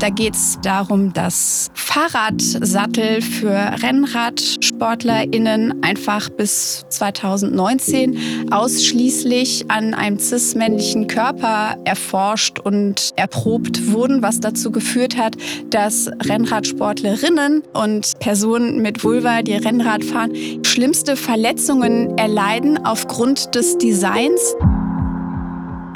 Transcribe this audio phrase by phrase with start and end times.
[0.00, 11.06] Da geht es darum, dass Fahrradsattel für RennradsportlerInnen einfach bis 2019 ausschließlich an einem cis-männlichen
[11.06, 15.36] Körper erforscht und erprobt wurden, was dazu geführt hat,
[15.70, 20.32] dass Rennradsportlerinnen und Personen mit Vulva, die Rennrad fahren,
[20.64, 24.56] schlimmste Verletzungen erleiden aufgrund des Designs.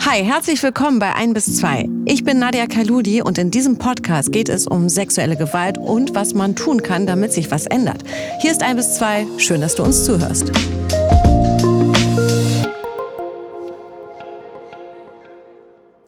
[0.00, 1.88] Hi, herzlich willkommen bei 1 bis 2.
[2.04, 6.34] Ich bin Nadia Kaludi und in diesem Podcast geht es um sexuelle Gewalt und was
[6.34, 8.04] man tun kann, damit sich was ändert.
[8.40, 9.26] Hier ist 1 bis 2.
[9.38, 10.52] Schön, dass du uns zuhörst.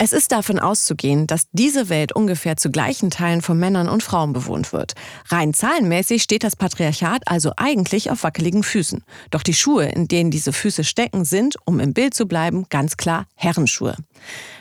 [0.03, 4.33] Es ist davon auszugehen, dass diese Welt ungefähr zu gleichen Teilen von Männern und Frauen
[4.33, 4.95] bewohnt wird.
[5.29, 9.05] Rein zahlenmäßig steht das Patriarchat also eigentlich auf wackeligen Füßen.
[9.31, 12.97] Doch die Schuhe, in denen diese Füße stecken, sind, um im Bild zu bleiben, ganz
[12.97, 13.95] klar Herrenschuhe.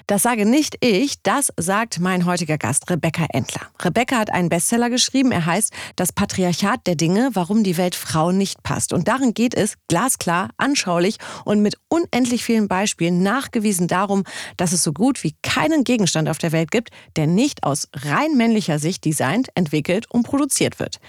[0.09, 3.61] Das sage nicht ich, das sagt mein heutiger Gast Rebecca Entler.
[3.79, 8.39] Rebecca hat einen Bestseller geschrieben, er heißt Das Patriarchat der Dinge, warum die Welt Frauen
[8.39, 8.91] nicht passt.
[8.91, 14.23] Und darin geht es glasklar, anschaulich und mit unendlich vielen Beispielen nachgewiesen darum,
[14.57, 18.35] dass es so gut wie keinen Gegenstand auf der Welt gibt, der nicht aus rein
[18.35, 20.99] männlicher Sicht designt, entwickelt und produziert wird.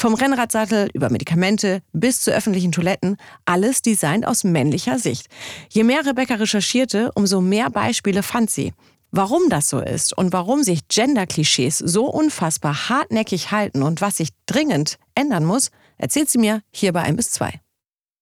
[0.00, 5.26] Vom Rennradsattel über Medikamente bis zu öffentlichen Toiletten, alles designt aus männlicher Sicht.
[5.70, 8.72] Je mehr Rebecca recherchierte, umso mehr Beispiele fand sie.
[9.10, 14.28] Warum das so ist und warum sich Gender-Klischees so unfassbar hartnäckig halten und was sich
[14.46, 17.60] dringend ändern muss, erzählt sie mir hier bei 1 bis 2.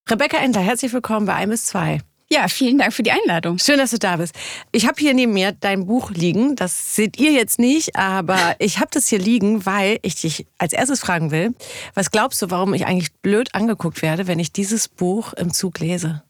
[0.09, 2.01] Rebecca Endler, herzlich willkommen bei 1 bis 2.
[2.29, 3.59] Ja, vielen Dank für die Einladung.
[3.59, 4.35] Schön, dass du da bist.
[4.73, 6.57] Ich habe hier neben mir dein Buch liegen.
[6.57, 10.73] Das seht ihr jetzt nicht, aber ich habe das hier liegen, weil ich dich als
[10.73, 11.55] erstes fragen will,
[11.95, 15.79] was glaubst du, warum ich eigentlich blöd angeguckt werde, wenn ich dieses Buch im Zug
[15.79, 16.25] lese?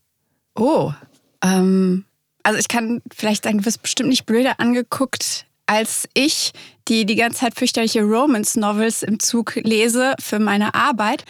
[0.55, 0.93] Oh,
[1.43, 2.05] ähm,
[2.43, 6.53] also ich kann vielleicht sagen, du wirst bestimmt nicht blöder angeguckt als ich,
[6.89, 11.25] die die ganze Zeit fürchterliche Romance-Novels im Zug lese für meine Arbeit.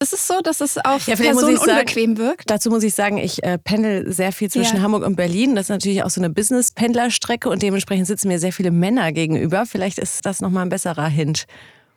[0.00, 2.50] Ist es so, dass es auf ja, Personen unbequem sagen, wirkt?
[2.50, 4.82] Dazu muss ich sagen, ich äh, pendel sehr viel zwischen ja.
[4.82, 5.56] Hamburg und Berlin.
[5.56, 9.66] Das ist natürlich auch so eine Business-Pendlerstrecke und dementsprechend sitzen mir sehr viele Männer gegenüber.
[9.66, 11.46] Vielleicht ist das nochmal ein besserer Hint.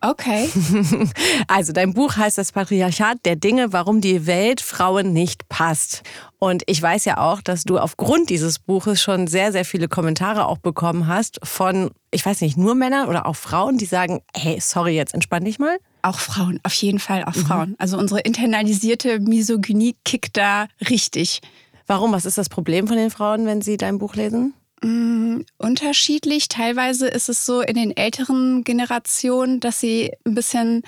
[0.02, 0.50] Okay.
[1.48, 6.02] Also dein Buch heißt Das Patriarchat der Dinge, warum die Welt Frauen nicht passt.
[6.40, 10.47] Und ich weiß ja auch, dass du aufgrund dieses Buches schon sehr, sehr viele Kommentare
[10.47, 14.59] auch bekommen hast von, ich weiß nicht, nur Männern oder auch Frauen, die sagen, hey,
[14.59, 15.78] sorry, jetzt entspann dich mal.
[16.02, 17.46] Auch Frauen, auf jeden Fall auch mhm.
[17.46, 17.76] Frauen.
[17.78, 21.42] Also unsere internalisierte Misogynie kickt da richtig.
[21.88, 22.12] Warum?
[22.14, 24.54] Was ist das Problem von den Frauen, wenn sie dein Buch lesen?
[24.84, 26.48] Mm, unterschiedlich.
[26.48, 30.84] Teilweise ist es so in den älteren Generationen, dass sie ein bisschen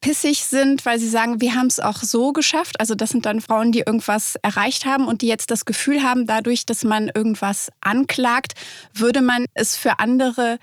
[0.00, 2.78] pissig sind, weil sie sagen, wir haben es auch so geschafft.
[2.80, 6.26] Also das sind dann Frauen, die irgendwas erreicht haben und die jetzt das Gefühl haben,
[6.26, 8.52] dadurch, dass man irgendwas anklagt,
[8.94, 10.58] würde man es für andere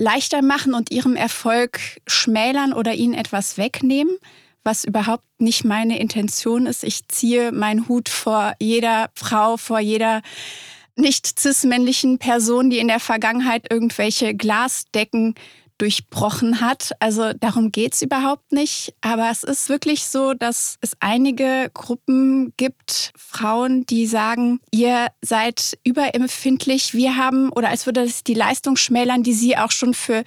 [0.00, 4.16] leichter machen und ihrem Erfolg schmälern oder ihnen etwas wegnehmen,
[4.64, 6.84] was überhaupt nicht meine Intention ist.
[6.84, 10.22] Ich ziehe meinen Hut vor jeder Frau, vor jeder
[10.96, 15.34] nicht cis-männlichen Person, die in der Vergangenheit irgendwelche Glasdecken
[15.80, 16.92] durchbrochen hat.
[17.00, 18.94] Also darum geht es überhaupt nicht.
[19.00, 25.78] Aber es ist wirklich so, dass es einige Gruppen gibt, Frauen, die sagen, ihr seid
[25.84, 26.94] überempfindlich.
[26.94, 30.24] Wir haben, oder als würde das die Leistung schmälern, die sie auch schon für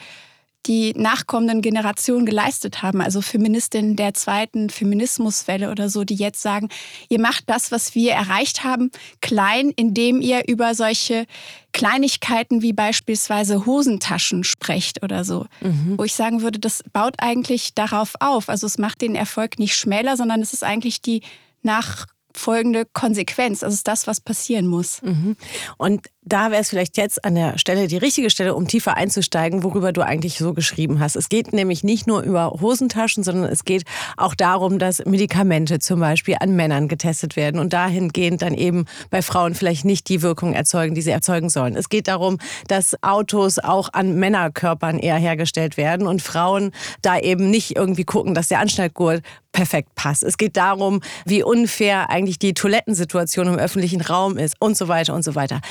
[0.65, 6.69] die nachkommenden Generationen geleistet haben, also Feministinnen der zweiten Feminismuswelle oder so, die jetzt sagen,
[7.09, 8.91] ihr macht das, was wir erreicht haben,
[9.21, 11.25] klein, indem ihr über solche
[11.73, 15.47] Kleinigkeiten wie beispielsweise Hosentaschen sprecht oder so.
[15.61, 15.97] Mhm.
[15.97, 18.47] Wo ich sagen würde, das baut eigentlich darauf auf.
[18.47, 21.21] Also es macht den Erfolg nicht schmäler, sondern es ist eigentlich die
[21.63, 22.07] nach
[22.37, 23.59] folgende Konsequenz.
[23.59, 25.01] Das ist das, was passieren muss.
[25.01, 25.35] Mhm.
[25.77, 29.63] Und da wäre es vielleicht jetzt an der Stelle die richtige Stelle, um tiefer einzusteigen,
[29.63, 31.15] worüber du eigentlich so geschrieben hast.
[31.15, 33.83] Es geht nämlich nicht nur über Hosentaschen, sondern es geht
[34.15, 39.21] auch darum, dass Medikamente zum Beispiel an Männern getestet werden und dahingehend dann eben bei
[39.21, 41.75] Frauen vielleicht nicht die Wirkung erzeugen, die sie erzeugen sollen.
[41.75, 46.71] Es geht darum, dass Autos auch an Männerkörpern eher hergestellt werden und Frauen
[47.01, 49.21] da eben nicht irgendwie gucken, dass der Anschnallgurt
[49.53, 50.23] perfekt passt.
[50.23, 55.13] Es geht darum, wie unfair eigentlich die Toilettensituation im öffentlichen Raum ist und so weiter
[55.13, 55.61] und so weiter.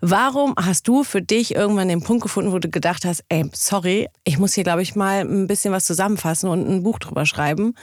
[0.00, 4.08] Warum hast du für dich irgendwann den Punkt gefunden, wo du gedacht hast, ey, sorry,
[4.22, 7.74] ich muss hier, glaube ich, mal ein bisschen was zusammenfassen und ein Buch drüber schreiben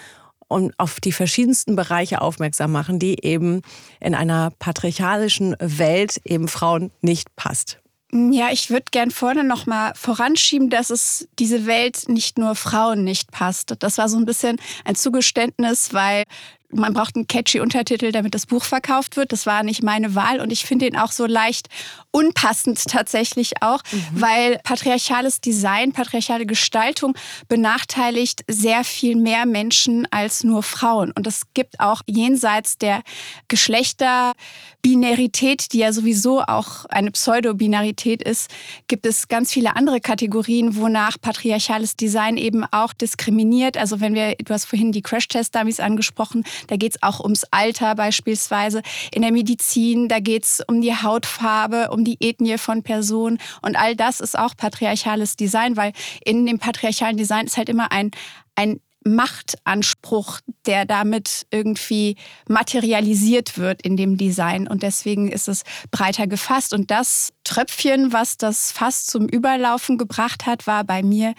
[0.47, 3.61] und auf die verschiedensten Bereiche aufmerksam machen, die eben
[3.99, 7.79] in einer patriarchalischen Welt eben Frauen nicht passt?
[8.13, 13.03] Ja, ich würde gern vorne noch mal voranschieben, dass es diese Welt nicht nur Frauen
[13.03, 13.75] nicht passt.
[13.79, 16.23] Das war so ein bisschen ein Zugeständnis, weil
[16.69, 19.31] man braucht einen catchy Untertitel, damit das Buch verkauft wird.
[19.31, 21.69] Das war nicht meine Wahl und ich finde ihn auch so leicht
[22.11, 24.05] unpassend tatsächlich auch, mhm.
[24.11, 27.15] weil patriarchales Design, patriarchale Gestaltung
[27.47, 31.11] benachteiligt sehr viel mehr Menschen als nur Frauen.
[31.11, 33.01] Und es gibt auch jenseits der
[33.47, 38.49] Geschlechterbinarität, die ja sowieso auch eine Pseudobinarität ist,
[38.87, 43.77] gibt es ganz viele andere Kategorien, wonach patriarchales Design eben auch diskriminiert.
[43.77, 47.95] Also wenn wir, du hast vorhin die Crash-Test-Dummies angesprochen, da geht es auch ums Alter
[47.95, 48.81] beispielsweise.
[49.13, 53.37] In der Medizin, da geht es um die Hautfarbe, um die Ethnie von Personen.
[53.61, 55.93] Und all das ist auch patriarchales Design, weil
[56.25, 58.11] in dem patriarchalen Design ist halt immer ein,
[58.55, 62.17] ein Machtanspruch, der damit irgendwie
[62.47, 64.67] materialisiert wird in dem Design.
[64.67, 66.73] Und deswegen ist es breiter gefasst.
[66.73, 71.33] Und das Tröpfchen, was das Fass zum Überlaufen gebracht hat, war bei mir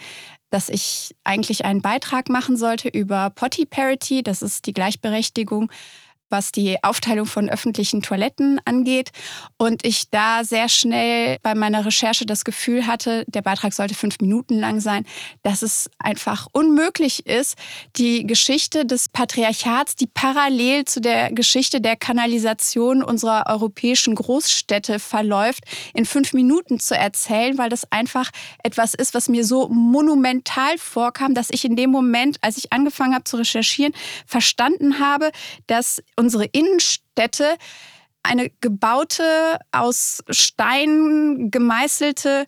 [0.49, 5.71] dass ich eigentlich einen Beitrag machen sollte über Potty Parity, das ist die Gleichberechtigung
[6.29, 9.11] was die Aufteilung von öffentlichen Toiletten angeht.
[9.57, 14.19] Und ich da sehr schnell bei meiner Recherche das Gefühl hatte, der Beitrag sollte fünf
[14.19, 15.05] Minuten lang sein,
[15.43, 17.57] dass es einfach unmöglich ist,
[17.95, 25.63] die Geschichte des Patriarchats, die parallel zu der Geschichte der Kanalisation unserer europäischen Großstädte verläuft,
[25.93, 28.29] in fünf Minuten zu erzählen, weil das einfach
[28.63, 33.13] etwas ist, was mir so monumental vorkam, dass ich in dem Moment, als ich angefangen
[33.13, 33.93] habe zu recherchieren,
[34.25, 35.31] verstanden habe,
[35.67, 37.57] dass unsere Innenstädte
[38.21, 42.45] eine gebaute, aus Stein gemeißelte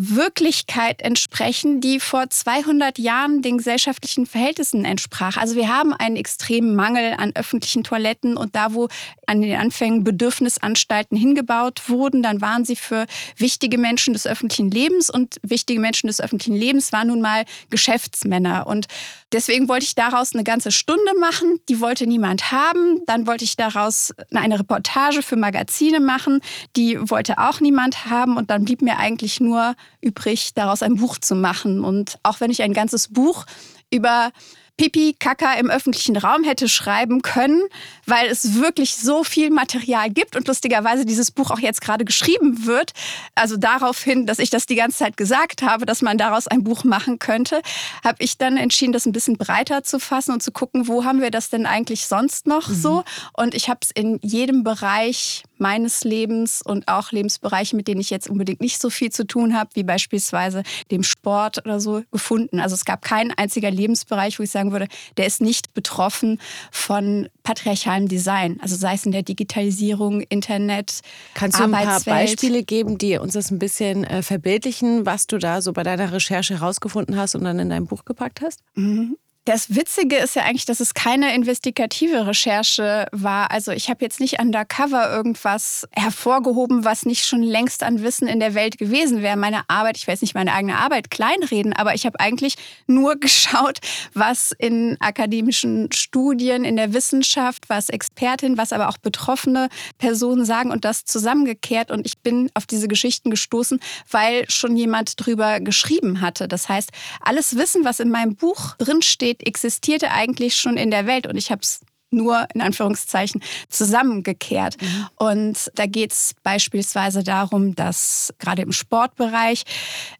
[0.00, 5.36] Wirklichkeit entsprechen, die vor 200 Jahren den gesellschaftlichen Verhältnissen entsprach.
[5.36, 8.86] Also wir haben einen extremen Mangel an öffentlichen Toiletten und da, wo
[9.26, 13.06] an den Anfängen Bedürfnisanstalten hingebaut wurden, dann waren sie für
[13.36, 18.68] wichtige Menschen des öffentlichen Lebens und wichtige Menschen des öffentlichen Lebens waren nun mal Geschäftsmänner.
[18.68, 18.86] Und
[19.32, 23.02] deswegen wollte ich daraus eine ganze Stunde machen, die wollte niemand haben.
[23.06, 26.40] Dann wollte ich daraus eine Reportage für Magazine machen,
[26.76, 31.18] die wollte auch niemand haben und dann blieb mir eigentlich nur übrig, daraus ein Buch
[31.18, 31.84] zu machen.
[31.84, 33.44] Und auch wenn ich ein ganzes Buch
[33.90, 34.32] über
[34.78, 37.62] Pipi, Kaka im öffentlichen Raum hätte schreiben können,
[38.06, 42.64] weil es wirklich so viel Material gibt und lustigerweise dieses Buch auch jetzt gerade geschrieben
[42.64, 42.92] wird.
[43.34, 46.62] Also darauf hin, dass ich das die ganze Zeit gesagt habe, dass man daraus ein
[46.62, 47.60] Buch machen könnte,
[48.04, 51.20] habe ich dann entschieden, das ein bisschen breiter zu fassen und zu gucken, wo haben
[51.20, 52.74] wir das denn eigentlich sonst noch mhm.
[52.74, 53.04] so.
[53.32, 58.10] Und ich habe es in jedem Bereich meines Lebens und auch Lebensbereiche, mit denen ich
[58.10, 62.60] jetzt unbedingt nicht so viel zu tun habe, wie beispielsweise dem Sport oder so, gefunden.
[62.60, 66.40] Also es gab keinen einziger Lebensbereich, wo ich sagen würde, der ist nicht betroffen
[66.70, 68.58] von patriarchalem Design.
[68.60, 71.00] Also sei es in der Digitalisierung, Internet,
[71.34, 75.38] Kannst du ein paar Beispiele geben, die uns das ein bisschen äh, verbildlichen, was du
[75.38, 78.62] da so bei deiner Recherche herausgefunden hast und dann in dein Buch gepackt hast?
[78.74, 79.16] Mhm.
[79.48, 83.50] Das Witzige ist ja eigentlich, dass es keine investigative Recherche war.
[83.50, 88.40] Also ich habe jetzt nicht undercover irgendwas hervorgehoben, was nicht schon längst an Wissen in
[88.40, 89.38] der Welt gewesen wäre.
[89.38, 92.56] Meine Arbeit, ich weiß nicht meine eigene Arbeit kleinreden, aber ich habe eigentlich
[92.86, 93.78] nur geschaut,
[94.12, 100.70] was in akademischen Studien, in der Wissenschaft, was Expertinnen, was aber auch betroffene Personen sagen
[100.70, 101.90] und das zusammengekehrt.
[101.90, 103.80] Und ich bin auf diese Geschichten gestoßen,
[104.10, 106.48] weil schon jemand drüber geschrieben hatte.
[106.48, 106.90] Das heißt,
[107.22, 111.50] alles Wissen, was in meinem Buch drinsteht, existierte eigentlich schon in der Welt und ich
[111.50, 114.80] habe es nur in Anführungszeichen zusammengekehrt.
[114.80, 115.06] Mhm.
[115.16, 119.64] Und da geht es beispielsweise darum, dass gerade im Sportbereich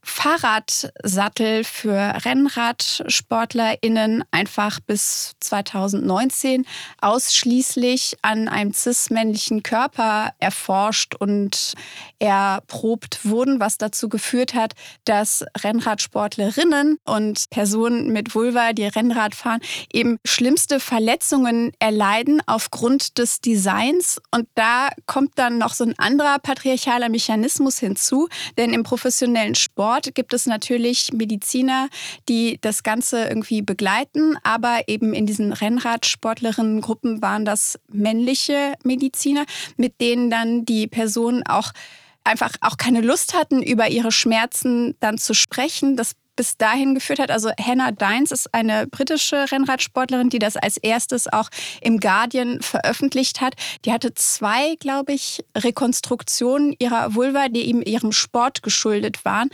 [0.02, 6.66] Fahrradsattel für RennradsportlerInnen einfach bis 2019
[7.00, 11.74] ausschließlich an einem cis-männlichen Körper erforscht und
[12.18, 19.60] erprobt wurden, was dazu geführt hat, dass Rennradsportlerinnen und Personen mit Vulva, die Rennrad fahren,
[19.92, 24.20] eben schlimmste Verletzungen erleiden aufgrund des Designs.
[24.30, 28.28] Und da kommt dann noch so ein anderer patriarchaler Mechanismus hinzu.
[28.56, 31.88] Denn im professionellen Sport gibt es natürlich Mediziner,
[32.28, 34.36] die das Ganze irgendwie begleiten.
[34.42, 39.44] Aber eben in diesen Rennradsportlerinnen-Gruppen waren das männliche Mediziner,
[39.76, 41.72] mit denen dann die Personen auch
[42.24, 45.96] einfach auch keine Lust hatten, über ihre Schmerzen dann zu sprechen.
[45.96, 47.32] Das bis dahin geführt hat.
[47.32, 51.48] Also Hannah Dines ist eine britische Rennradsportlerin, die das als erstes auch
[51.80, 53.54] im Guardian veröffentlicht hat.
[53.84, 59.50] Die hatte zwei, glaube ich, Rekonstruktionen ihrer Vulva, die eben ihrem Sport geschuldet waren.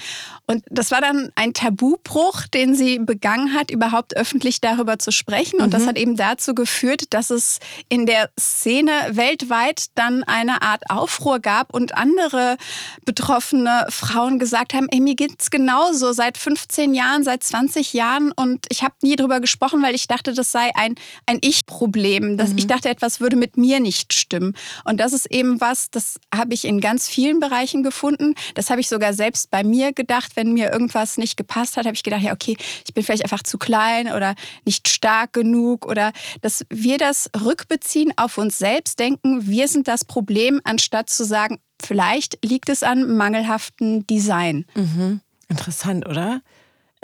[0.46, 5.60] Und das war dann ein Tabubruch, den sie begangen hat, überhaupt öffentlich darüber zu sprechen.
[5.60, 5.70] Und mhm.
[5.70, 11.40] das hat eben dazu geführt, dass es in der Szene weltweit dann eine Art Aufruhr
[11.40, 12.58] gab und andere
[13.06, 16.12] betroffene Frauen gesagt haben, ey, mir geht's genauso.
[16.12, 20.08] Seit 15 15 Jahren, seit 20 Jahren und ich habe nie darüber gesprochen, weil ich
[20.08, 22.34] dachte, das sei ein, ein Ich-Problem.
[22.34, 22.54] Mhm.
[22.56, 24.56] Ich dachte, etwas würde mit mir nicht stimmen.
[24.84, 28.34] Und das ist eben was, das habe ich in ganz vielen Bereichen gefunden.
[28.56, 31.94] Das habe ich sogar selbst bei mir gedacht, wenn mir irgendwas nicht gepasst hat, habe
[31.94, 36.12] ich gedacht, ja, okay, ich bin vielleicht einfach zu klein oder nicht stark genug oder
[36.40, 41.60] dass wir das rückbeziehen auf uns selbst, denken, wir sind das Problem, anstatt zu sagen,
[41.80, 44.64] vielleicht liegt es an mangelhaftem Design.
[44.74, 45.20] Mhm.
[45.48, 46.40] Interessant, oder?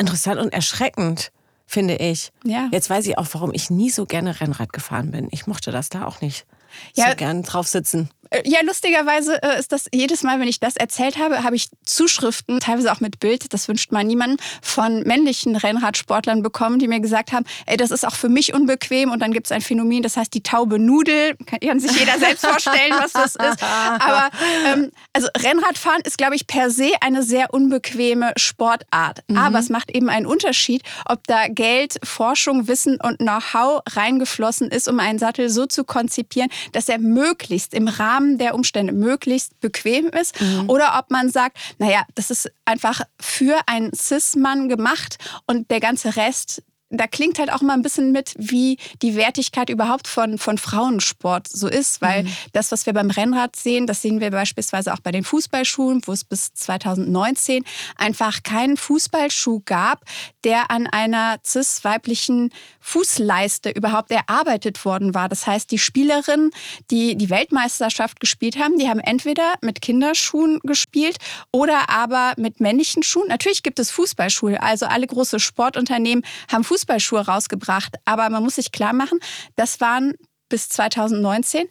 [0.01, 1.31] Interessant und erschreckend,
[1.67, 2.33] finde ich.
[2.43, 2.69] Ja.
[2.73, 5.29] Jetzt weiß ich auch, warum ich nie so gerne Rennrad gefahren bin.
[5.31, 6.47] Ich mochte das da auch nicht.
[6.95, 7.11] Ja.
[7.11, 8.11] So gern drauf sitzen.
[8.45, 12.61] Ja, lustigerweise äh, ist das jedes Mal, wenn ich das erzählt habe, habe ich Zuschriften,
[12.61, 17.33] teilweise auch mit Bild, das wünscht man niemanden, von männlichen Rennradsportlern bekommen, die mir gesagt
[17.33, 19.11] haben, ey, das ist auch für mich unbequem.
[19.11, 21.37] Und dann gibt es ein Phänomen, das heißt die taube Nudel.
[21.47, 23.63] Kann, sich jeder selbst vorstellen, was das ist.
[23.63, 24.31] Aber
[24.67, 29.25] ähm, also Rennradfahren ist, glaube ich, per se eine sehr unbequeme Sportart.
[29.27, 29.39] Mhm.
[29.39, 34.87] Aber es macht eben einen Unterschied, ob da Geld, Forschung, Wissen und Know-how reingeflossen ist,
[34.89, 39.59] um einen Sattel so zu konzipieren, dass er möglichst im Rahmen Rahmen der Umstände möglichst
[39.61, 40.69] bequem ist mhm.
[40.69, 46.17] oder ob man sagt, naja, das ist einfach für einen Cis-Mann gemacht und der ganze
[46.17, 50.59] Rest, da klingt halt auch mal ein bisschen mit, wie die Wertigkeit überhaupt von, von
[50.59, 52.03] Frauensport so ist.
[52.03, 52.33] Weil mhm.
[52.53, 56.13] das, was wir beim Rennrad sehen, das sehen wir beispielsweise auch bei den Fußballschuhen, wo
[56.13, 57.65] es bis 2019
[57.97, 60.05] einfach keinen Fußballschuh gab,
[60.43, 65.29] der an einer cis-weiblichen Fußleiste überhaupt erarbeitet worden war.
[65.29, 66.51] Das heißt, die Spielerinnen,
[66.91, 71.19] die die Weltmeisterschaft gespielt haben, die haben entweder mit Kinderschuhen gespielt
[71.53, 73.29] oder aber mit männlichen Schuhen.
[73.29, 77.97] Natürlich gibt es Fußballschuhe, also alle große Sportunternehmen haben Fußballschuhe Fußballschuhe rausgebracht.
[78.05, 79.19] Aber man muss sich klar machen,
[79.57, 80.15] das waren
[80.49, 81.69] bis 2019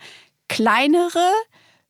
[0.48, 1.32] kleinere,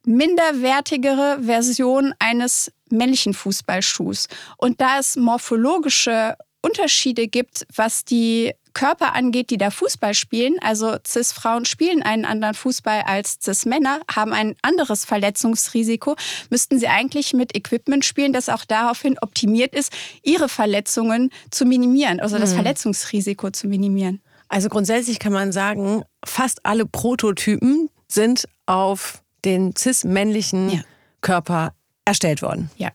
[0.06, 4.28] minderwertigere Versionen eines männlichen Fußballschuhs.
[4.58, 10.96] Und da es morphologische Unterschiede gibt, was die Körper angeht, die da Fußball spielen, also
[11.06, 16.16] CIS-Frauen spielen einen anderen Fußball als CIS-Männer, haben ein anderes Verletzungsrisiko,
[16.50, 19.92] müssten sie eigentlich mit Equipment spielen, das auch daraufhin optimiert ist,
[20.24, 22.56] ihre Verletzungen zu minimieren, also das mhm.
[22.56, 24.22] Verletzungsrisiko zu minimieren.
[24.48, 30.82] Also grundsätzlich kann man sagen, fast alle Prototypen sind auf den cis-männlichen ja.
[31.22, 31.74] Körper
[32.06, 32.72] erstellt worden.
[32.78, 32.90] Ja.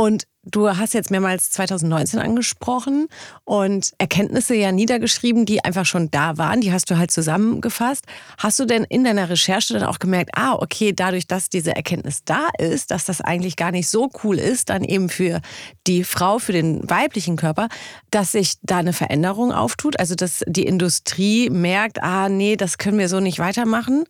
[0.00, 3.08] Und Du hast jetzt mehrmals 2019 angesprochen
[3.44, 6.62] und Erkenntnisse ja niedergeschrieben, die einfach schon da waren.
[6.62, 8.06] Die hast du halt zusammengefasst.
[8.38, 12.24] Hast du denn in deiner Recherche dann auch gemerkt, ah, okay, dadurch, dass diese Erkenntnis
[12.24, 15.42] da ist, dass das eigentlich gar nicht so cool ist, dann eben für
[15.86, 17.68] die Frau, für den weiblichen Körper,
[18.10, 20.00] dass sich da eine Veränderung auftut?
[20.00, 24.04] Also, dass die Industrie merkt, ah, nee, das können wir so nicht weitermachen.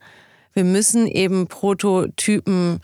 [0.53, 2.81] Wir müssen eben Prototypen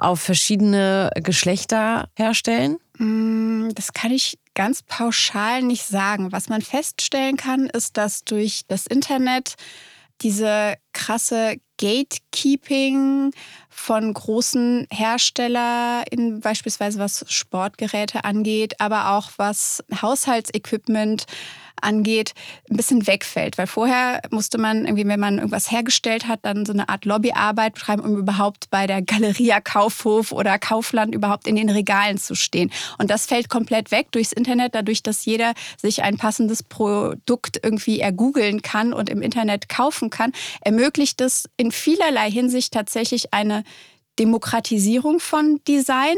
[0.00, 2.78] auf verschiedene Geschlechter herstellen?
[2.98, 6.32] Mm, das kann ich ganz pauschal nicht sagen.
[6.32, 9.54] Was man feststellen kann, ist, dass durch das Internet
[10.22, 13.32] diese krasse Gatekeeping
[13.70, 16.04] von großen Herstellern,
[16.40, 21.34] beispielsweise was Sportgeräte angeht, aber auch was Haushaltsequipment angeht,
[21.82, 23.58] ein bisschen wegfällt.
[23.58, 27.74] Weil vorher musste man irgendwie, wenn man irgendwas hergestellt hat, dann so eine Art Lobbyarbeit
[27.74, 32.70] betreiben, um überhaupt bei der Galeria Kaufhof oder Kaufland überhaupt in den Regalen zu stehen.
[32.98, 38.00] Und das fällt komplett weg durchs Internet, dadurch, dass jeder sich ein passendes Produkt irgendwie
[38.00, 43.64] ergoogeln kann und im Internet kaufen kann, ermöglicht es in vielerlei Hinsicht tatsächlich eine
[44.18, 46.16] Demokratisierung von Design.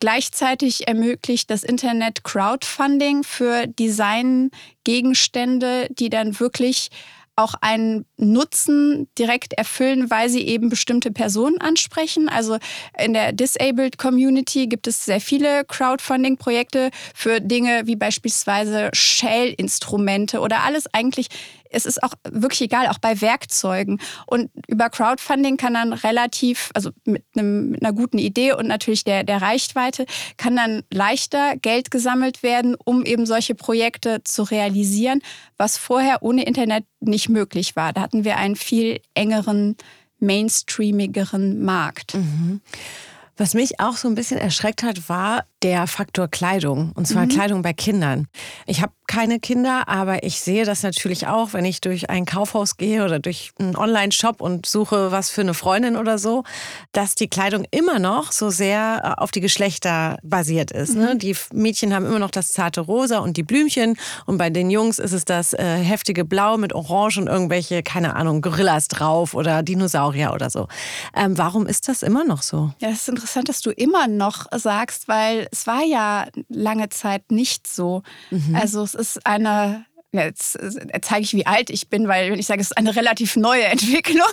[0.00, 6.90] Gleichzeitig ermöglicht das Internet Crowdfunding für Designgegenstände, die dann wirklich
[7.36, 12.28] auch einen Nutzen direkt erfüllen, weil sie eben bestimmte Personen ansprechen.
[12.28, 12.58] Also
[12.98, 20.62] in der Disabled Community gibt es sehr viele Crowdfunding-Projekte für Dinge wie beispielsweise Shell-Instrumente oder
[20.62, 21.28] alles eigentlich
[21.74, 24.00] es ist auch wirklich egal, auch bei Werkzeugen.
[24.26, 29.04] Und über Crowdfunding kann dann relativ, also mit, einem, mit einer guten Idee und natürlich
[29.04, 35.20] der, der Reichweite, kann dann leichter Geld gesammelt werden, um eben solche Projekte zu realisieren,
[35.56, 37.92] was vorher ohne Internet nicht möglich war.
[37.92, 39.76] Da hatten wir einen viel engeren,
[40.18, 42.14] mainstreamigeren Markt.
[42.14, 42.60] Mhm.
[43.36, 46.92] Was mich auch so ein bisschen erschreckt hat, war der Faktor Kleidung.
[46.94, 47.30] Und zwar mhm.
[47.30, 48.28] Kleidung bei Kindern.
[48.66, 52.76] Ich habe keine Kinder, aber ich sehe das natürlich auch, wenn ich durch ein Kaufhaus
[52.76, 56.44] gehe oder durch einen Online-Shop und suche was für eine Freundin oder so,
[56.92, 60.94] dass die Kleidung immer noch so sehr äh, auf die Geschlechter basiert ist.
[60.94, 61.14] Ne?
[61.14, 61.18] Mhm.
[61.18, 64.98] Die Mädchen haben immer noch das zarte Rosa und die Blümchen und bei den Jungs
[64.98, 69.62] ist es das äh, heftige Blau mit Orange und irgendwelche, keine Ahnung, Gorillas drauf oder
[69.62, 70.68] Dinosaurier oder so.
[71.14, 72.72] Ähm, warum ist das immer noch so?
[72.80, 77.30] Ja, das ist interessant, dass du immer noch sagst, weil es war ja lange Zeit
[77.30, 78.02] nicht so.
[78.30, 78.54] Mhm.
[78.54, 79.86] Also es ist eine
[80.18, 82.94] jetzt äh, zeige ich, wie alt ich bin, weil wenn ich sage, es ist eine
[82.96, 84.28] relativ neue Entwicklung,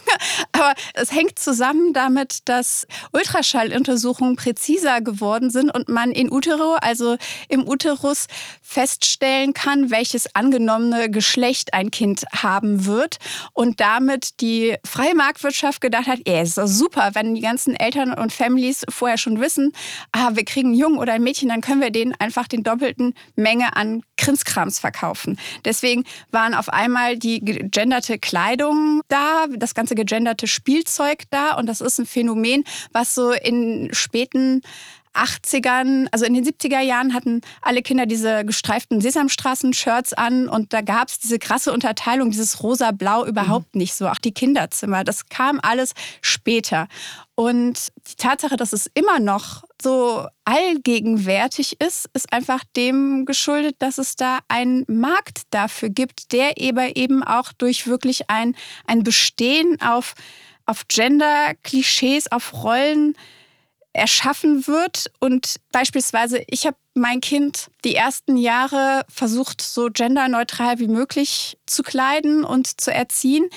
[0.51, 7.17] aber es hängt zusammen damit, dass Ultraschalluntersuchungen präziser geworden sind und man in utero, also
[7.49, 8.27] im Uterus,
[8.61, 13.17] feststellen kann, welches angenommene Geschlecht ein Kind haben wird
[13.53, 18.13] und damit die freie Marktwirtschaft gedacht hat, ja, ist doch super, wenn die ganzen Eltern
[18.13, 19.73] und Families vorher schon wissen,
[20.11, 23.13] ah, wir kriegen einen Jungen oder ein Mädchen, dann können wir denen einfach den doppelten
[23.35, 25.37] Menge an Krimskrams verkaufen.
[25.71, 31.55] Deswegen waren auf einmal die gegenderte Kleidung da, das ganze gegenderte Spielzeug da.
[31.55, 34.63] Und das ist ein Phänomen, was so in späten
[35.13, 40.81] 80ern, also in den 70er Jahren hatten alle Kinder diese gestreiften Sesamstraßen-Shirts an und da
[40.81, 43.79] gab es diese krasse Unterteilung, dieses rosa-blau überhaupt mhm.
[43.79, 44.07] nicht so.
[44.07, 46.87] Auch die Kinderzimmer, das kam alles später.
[47.35, 53.97] Und die Tatsache, dass es immer noch so allgegenwärtig ist, ist einfach dem geschuldet, dass
[53.97, 60.13] es da einen Markt dafür gibt, der eben auch durch wirklich ein, ein Bestehen auf,
[60.65, 63.15] auf Gender-Klischees, auf Rollen,
[63.93, 65.11] erschaffen wird.
[65.19, 71.83] Und beispielsweise, ich habe mein Kind die ersten Jahre versucht, so genderneutral wie möglich zu
[71.83, 73.49] kleiden und zu erziehen.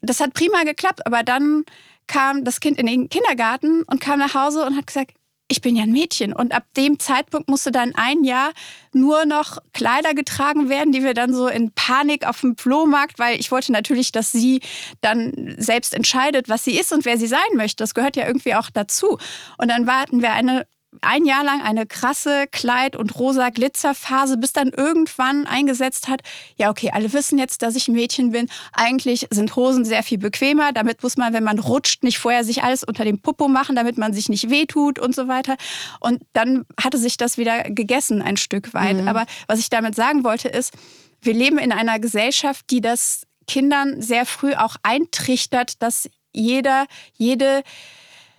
[0.00, 1.64] Das hat prima geklappt, aber dann
[2.06, 5.12] kam das Kind in den Kindergarten und kam nach Hause und hat gesagt,
[5.48, 6.32] ich bin ja ein Mädchen.
[6.32, 8.52] Und ab dem Zeitpunkt musste dann ein Jahr
[8.92, 13.38] nur noch Kleider getragen werden, die wir dann so in Panik auf dem Flohmarkt, weil
[13.38, 14.60] ich wollte natürlich, dass sie
[15.00, 17.82] dann selbst entscheidet, was sie ist und wer sie sein möchte.
[17.82, 19.18] Das gehört ja irgendwie auch dazu.
[19.58, 20.66] Und dann warten wir eine
[21.02, 26.22] ein Jahr lang eine krasse Kleid- und rosa Glitzerphase, bis dann irgendwann eingesetzt hat,
[26.56, 28.48] ja okay, alle wissen jetzt, dass ich ein Mädchen bin.
[28.72, 30.72] Eigentlich sind Hosen sehr viel bequemer.
[30.72, 33.98] Damit muss man, wenn man rutscht, nicht vorher sich alles unter dem Popo machen, damit
[33.98, 35.56] man sich nicht wehtut und so weiter.
[36.00, 38.96] Und dann hatte sich das wieder gegessen ein Stück weit.
[39.02, 39.08] Mhm.
[39.08, 40.72] Aber was ich damit sagen wollte ist,
[41.20, 47.62] wir leben in einer Gesellschaft, die das Kindern sehr früh auch eintrichtert, dass jeder, jede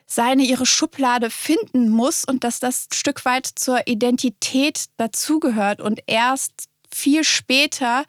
[0.07, 5.81] seine, ihre Schublade finden muss und dass das ein Stück weit zur Identität dazugehört.
[5.81, 8.05] Und erst viel später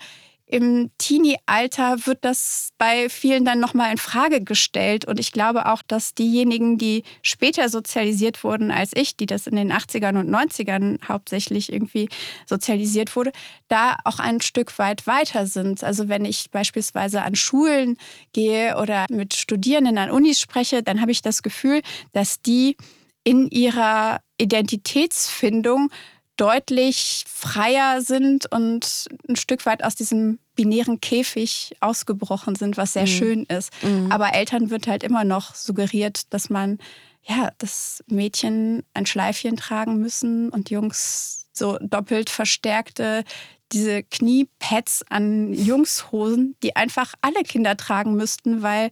[0.51, 5.05] im Teenie-Alter wird das bei vielen dann nochmal in Frage gestellt.
[5.05, 9.57] Und ich glaube auch, dass diejenigen, die später sozialisiert wurden als ich, die das in
[9.57, 12.09] den 80ern und 90ern hauptsächlich irgendwie
[12.47, 13.33] sozialisiert wurde,
[13.69, 15.85] da auch ein Stück weit weiter sind.
[15.85, 17.99] Also wenn ich beispielsweise an Schulen
[18.33, 21.83] gehe oder mit Studierenden an Unis spreche, dann habe ich das Gefühl,
[22.13, 22.77] dass die
[23.23, 25.91] in ihrer Identitätsfindung
[26.39, 33.03] deutlich freier sind und ein Stück weit aus diesem binären Käfig ausgebrochen sind, was sehr
[33.03, 33.07] mhm.
[33.07, 33.71] schön ist.
[33.83, 34.11] Mhm.
[34.11, 36.79] Aber Eltern wird halt immer noch suggeriert, dass man,
[37.23, 43.25] ja, das Mädchen ein Schleifchen tragen müssen und Jungs so doppelt verstärkte
[43.73, 48.91] diese Kniepads an Jungshosen, die einfach alle Kinder tragen müssten, weil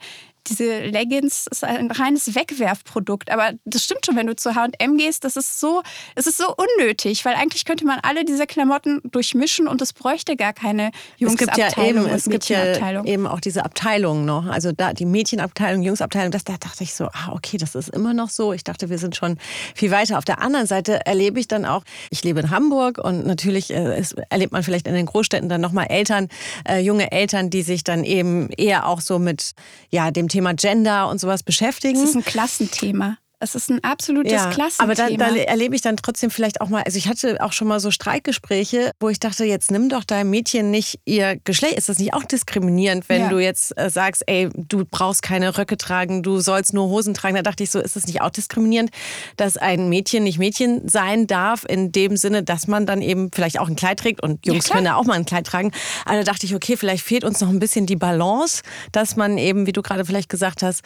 [0.48, 3.30] diese Leggings ist ein reines Wegwerfprodukt.
[3.30, 5.82] Aber das stimmt schon, wenn du zu H&M gehst, das ist so,
[6.14, 10.36] es ist so unnötig, weil eigentlich könnte man alle diese Klamotten durchmischen und es bräuchte
[10.36, 14.46] gar keine Jungsabteilung es gibt ja eben, Es gibt ja eben auch diese Abteilungen noch.
[14.46, 18.14] Also da die Mädchenabteilung, Jungsabteilung, das, da dachte ich so, ah, okay, das ist immer
[18.14, 18.52] noch so.
[18.52, 19.38] Ich dachte, wir sind schon
[19.74, 20.18] viel weiter.
[20.18, 24.02] Auf der anderen Seite erlebe ich dann auch, ich lebe in Hamburg und natürlich äh,
[24.30, 26.28] erlebt man vielleicht in den Großstädten dann nochmal Eltern,
[26.68, 29.52] äh, junge Eltern, die sich dann eben eher auch so mit
[29.90, 31.98] ja, dem Thema Thema Gender und sowas beschäftigen.
[31.98, 33.16] Das ist ein Klassenthema.
[33.38, 34.82] Es ist ein absolutes ja, Klassenthema.
[34.82, 37.68] Aber da, da, erlebe ich dann trotzdem vielleicht auch mal, also ich hatte auch schon
[37.68, 41.74] mal so Streikgespräche, wo ich dachte, jetzt nimm doch deinem Mädchen nicht ihr Geschlecht.
[41.74, 43.28] Ist das nicht auch diskriminierend, wenn ja.
[43.28, 47.34] du jetzt äh, sagst, ey, du brauchst keine Röcke tragen, du sollst nur Hosen tragen?
[47.34, 48.90] Da dachte ich so, ist das nicht auch diskriminierend,
[49.36, 53.60] dass ein Mädchen nicht Mädchen sein darf, in dem Sinne, dass man dann eben vielleicht
[53.60, 55.72] auch ein Kleid trägt und Jungs ja, können auch mal ein Kleid tragen.
[56.06, 59.36] Aber da dachte ich, okay, vielleicht fehlt uns noch ein bisschen die Balance, dass man
[59.36, 60.82] eben, wie du gerade vielleicht gesagt hast,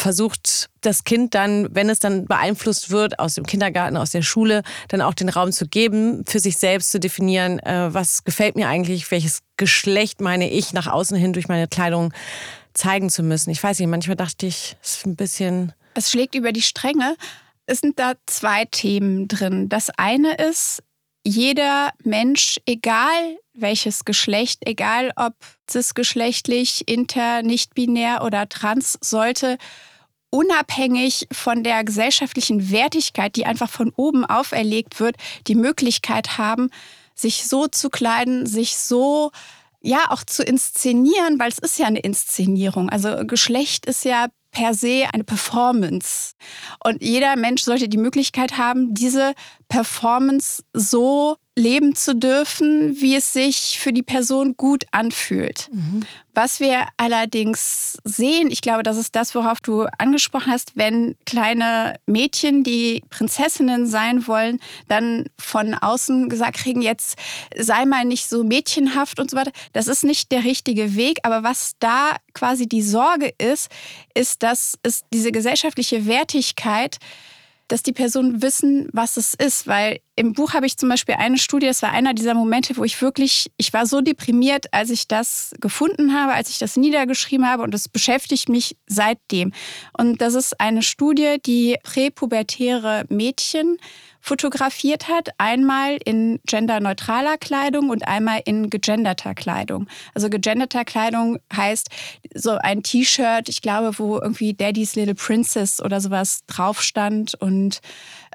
[0.00, 4.62] versucht das Kind dann, wenn es dann beeinflusst wird aus dem Kindergarten, aus der Schule,
[4.88, 8.68] dann auch den Raum zu geben, für sich selbst zu definieren, äh, was gefällt mir
[8.68, 12.12] eigentlich, welches Geschlecht meine ich nach außen hin durch meine Kleidung
[12.72, 13.50] zeigen zu müssen.
[13.50, 15.72] Ich weiß nicht, manchmal dachte ich, es ist ein bisschen.
[15.94, 17.16] Es schlägt über die Stränge.
[17.66, 19.68] Es sind da zwei Themen drin.
[19.68, 20.82] Das eine ist,
[21.24, 25.34] jeder Mensch, egal welches Geschlecht, egal ob
[25.68, 29.58] cisgeschlechtlich, inter, nicht binär oder trans, sollte
[30.30, 35.16] unabhängig von der gesellschaftlichen Wertigkeit, die einfach von oben auferlegt wird,
[35.46, 36.70] die Möglichkeit haben,
[37.14, 39.30] sich so zu kleiden, sich so
[39.80, 42.88] ja auch zu inszenieren, weil es ist ja eine Inszenierung.
[42.90, 46.34] Also Geschlecht ist ja per se eine Performance.
[46.82, 49.34] Und jeder Mensch sollte die Möglichkeit haben, diese
[49.68, 55.68] Performance so leben zu dürfen, wie es sich für die Person gut anfühlt.
[55.70, 56.00] Mhm.
[56.34, 61.96] Was wir allerdings sehen, ich glaube, das ist das, worauf du angesprochen hast, wenn kleine
[62.06, 67.18] Mädchen, die Prinzessinnen sein wollen, dann von außen gesagt kriegen, jetzt
[67.56, 69.52] sei mal nicht so mädchenhaft und so weiter.
[69.72, 71.18] Das ist nicht der richtige Weg.
[71.24, 73.70] Aber was da quasi die Sorge ist,
[74.14, 76.98] ist, dass es diese gesellschaftliche Wertigkeit
[77.70, 79.66] dass die Personen wissen, was es ist.
[79.66, 82.84] Weil im Buch habe ich zum Beispiel eine Studie, das war einer dieser Momente, wo
[82.84, 87.48] ich wirklich, ich war so deprimiert, als ich das gefunden habe, als ich das niedergeschrieben
[87.48, 89.52] habe und das beschäftigt mich seitdem.
[89.96, 93.78] Und das ist eine Studie, die präpubertäre Mädchen
[94.20, 95.30] fotografiert hat.
[95.38, 99.88] Einmal in genderneutraler Kleidung und einmal in gegenderter Kleidung.
[100.14, 101.88] Also gegenderter Kleidung heißt
[102.34, 107.80] so ein T-Shirt, ich glaube, wo irgendwie Daddy's Little Princess oder sowas drauf stand und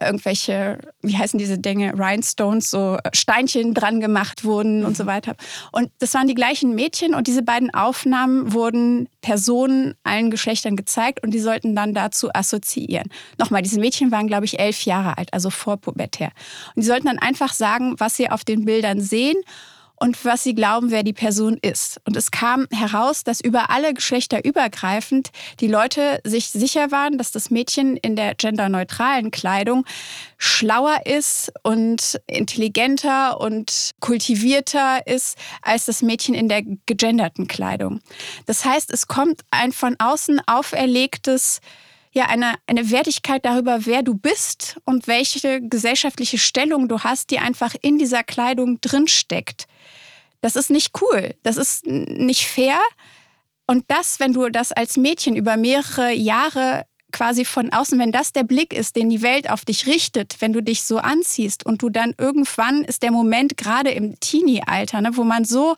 [0.02, 5.08] irgendwelche, wie heißen diese Dinge, Rhinestones, so Steinchen dran gemacht wurden und so mhm.
[5.08, 5.36] weiter.
[5.72, 11.24] Und das waren die gleichen Mädchen und diese beiden Aufnahmen wurden Personen allen Geschlechtern gezeigt
[11.24, 13.10] und die sollten dann dazu assoziieren.
[13.38, 16.32] Nochmal, diese Mädchen waren, glaube ich, elf Jahre alt, also vorpubertär.
[16.76, 19.36] Und die sollten dann einfach sagen, was sie auf den Bildern sehen
[19.98, 22.00] und was sie glauben, wer die Person ist.
[22.06, 27.32] Und es kam heraus, dass über alle Geschlechter übergreifend die Leute sich sicher waren, dass
[27.32, 29.86] das Mädchen in der genderneutralen Kleidung
[30.38, 38.02] schlauer ist und intelligenter und kultivierter ist als das Mädchen in der gegenderten Kleidung.
[38.46, 41.62] Das heißt, es kommt ein von außen auferlegtes
[42.16, 47.40] ja eine, eine Wertigkeit darüber, wer du bist und welche gesellschaftliche Stellung du hast, die
[47.40, 49.68] einfach in dieser Kleidung drinsteckt.
[50.46, 51.34] Das ist nicht cool.
[51.42, 52.78] Das ist nicht fair.
[53.66, 58.32] Und das, wenn du das als Mädchen über mehrere Jahre quasi von außen, wenn das
[58.32, 61.82] der Blick ist, den die Welt auf dich richtet, wenn du dich so anziehst und
[61.82, 65.76] du dann irgendwann ist der Moment gerade im Teenie-Alter, ne, wo man so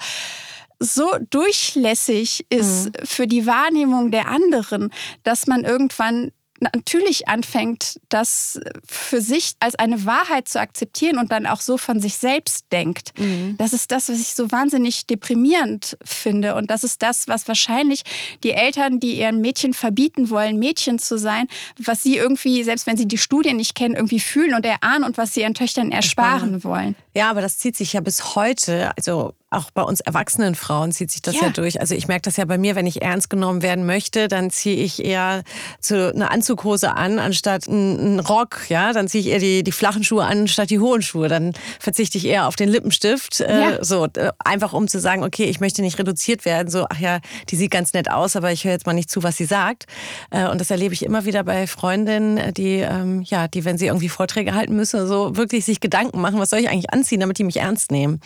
[0.80, 3.06] so durchlässig ist mhm.
[3.06, 4.92] für die Wahrnehmung der anderen,
[5.24, 11.46] dass man irgendwann natürlich anfängt, das für sich als eine Wahrheit zu akzeptieren und dann
[11.46, 13.18] auch so von sich selbst denkt.
[13.20, 13.56] Mhm.
[13.58, 16.56] Das ist das, was ich so wahnsinnig deprimierend finde.
[16.56, 18.04] Und das ist das, was wahrscheinlich
[18.44, 22.98] die Eltern, die ihren Mädchen verbieten wollen, Mädchen zu sein, was sie irgendwie, selbst wenn
[22.98, 26.64] sie die Studien nicht kennen, irgendwie fühlen und erahnen und was sie ihren Töchtern ersparen
[26.64, 26.96] wollen.
[27.14, 28.92] Ja, aber das zieht sich ja bis heute.
[28.96, 31.44] Also auch bei uns erwachsenen Frauen zieht sich das ja.
[31.44, 31.50] ja.
[31.52, 31.80] durch.
[31.80, 34.76] Also ich merke das ja bei mir, wenn ich ernst genommen werden möchte, dann ziehe
[34.76, 35.44] ich eher
[35.80, 38.70] zu eine Anzughose an, anstatt einen Rock.
[38.70, 41.30] Ja, dann ziehe ich eher die, die flachen Schuhe an, anstatt die hohen Schuhe.
[41.30, 43.40] Dann verzichte ich eher auf den Lippenstift.
[43.40, 43.84] Äh, ja.
[43.84, 46.70] so, äh, einfach um zu sagen, okay, ich möchte nicht reduziert werden.
[46.70, 49.24] So, ach ja, die sieht ganz nett aus, aber ich höre jetzt mal nicht zu,
[49.24, 49.86] was sie sagt.
[50.30, 53.88] Äh, und das erlebe ich immer wieder bei Freundinnen, die, ähm, ja, die, wenn sie
[53.88, 57.38] irgendwie Vorträge halten müssen, so wirklich sich Gedanken machen, was soll ich eigentlich anziehen, damit
[57.38, 58.20] die mich ernst nehmen.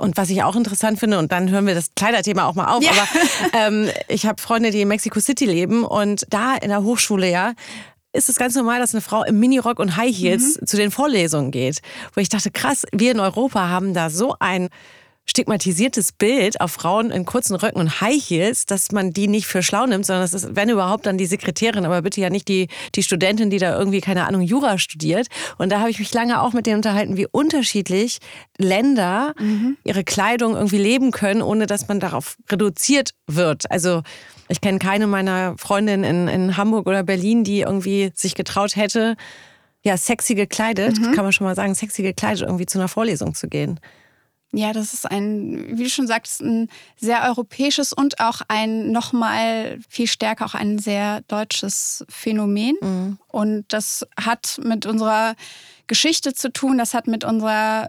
[0.00, 2.82] Und was ich auch interessant finde, und dann hören wir das Kleiderthema auch mal auf,
[2.82, 2.90] ja.
[2.90, 3.06] aber
[3.52, 7.52] ähm, ich habe Freunde, die in Mexico City leben und da in der Hochschule ja
[8.12, 10.66] ist es ganz normal, dass eine Frau im Minirock und High Heels mhm.
[10.66, 11.80] zu den Vorlesungen geht.
[12.14, 14.68] Wo ich dachte, krass, wir in Europa haben da so ein
[15.30, 19.62] stigmatisiertes Bild auf Frauen in kurzen Röcken und High Heels, dass man die nicht für
[19.62, 22.68] schlau nimmt, sondern das ist, wenn überhaupt, dann die Sekretärin, aber bitte ja nicht die,
[22.94, 25.28] die Studentin, die da irgendwie, keine Ahnung, Jura studiert.
[25.56, 28.18] Und da habe ich mich lange auch mit denen unterhalten, wie unterschiedlich
[28.58, 29.76] Länder mhm.
[29.84, 33.70] ihre Kleidung irgendwie leben können, ohne dass man darauf reduziert wird.
[33.70, 34.02] Also
[34.48, 39.16] ich kenne keine meiner Freundinnen in, in Hamburg oder Berlin, die irgendwie sich getraut hätte,
[39.82, 41.12] ja, sexy gekleidet, mhm.
[41.12, 43.80] kann man schon mal sagen, sexy gekleidet irgendwie zu einer Vorlesung zu gehen.
[44.52, 49.78] Ja, das ist ein, wie du schon sagst, ein sehr europäisches und auch ein nochmal
[49.88, 52.76] viel stärker auch ein sehr deutsches Phänomen.
[52.80, 53.18] Mhm.
[53.28, 55.36] Und das hat mit unserer
[55.90, 57.88] Geschichte zu tun, das hat mit unserer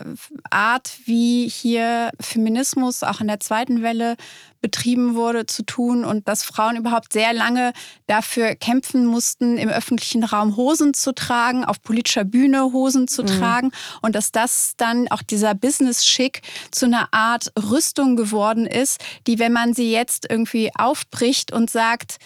[0.49, 4.17] Art, wie hier Feminismus auch in der zweiten Welle
[4.59, 7.73] betrieben wurde, zu tun und dass Frauen überhaupt sehr lange
[8.07, 13.27] dafür kämpfen mussten, im öffentlichen Raum Hosen zu tragen, auf politischer Bühne Hosen zu mhm.
[13.27, 19.37] tragen und dass das dann auch dieser Business-Schick zu einer Art Rüstung geworden ist, die,
[19.37, 22.17] wenn man sie jetzt irgendwie aufbricht und sagt,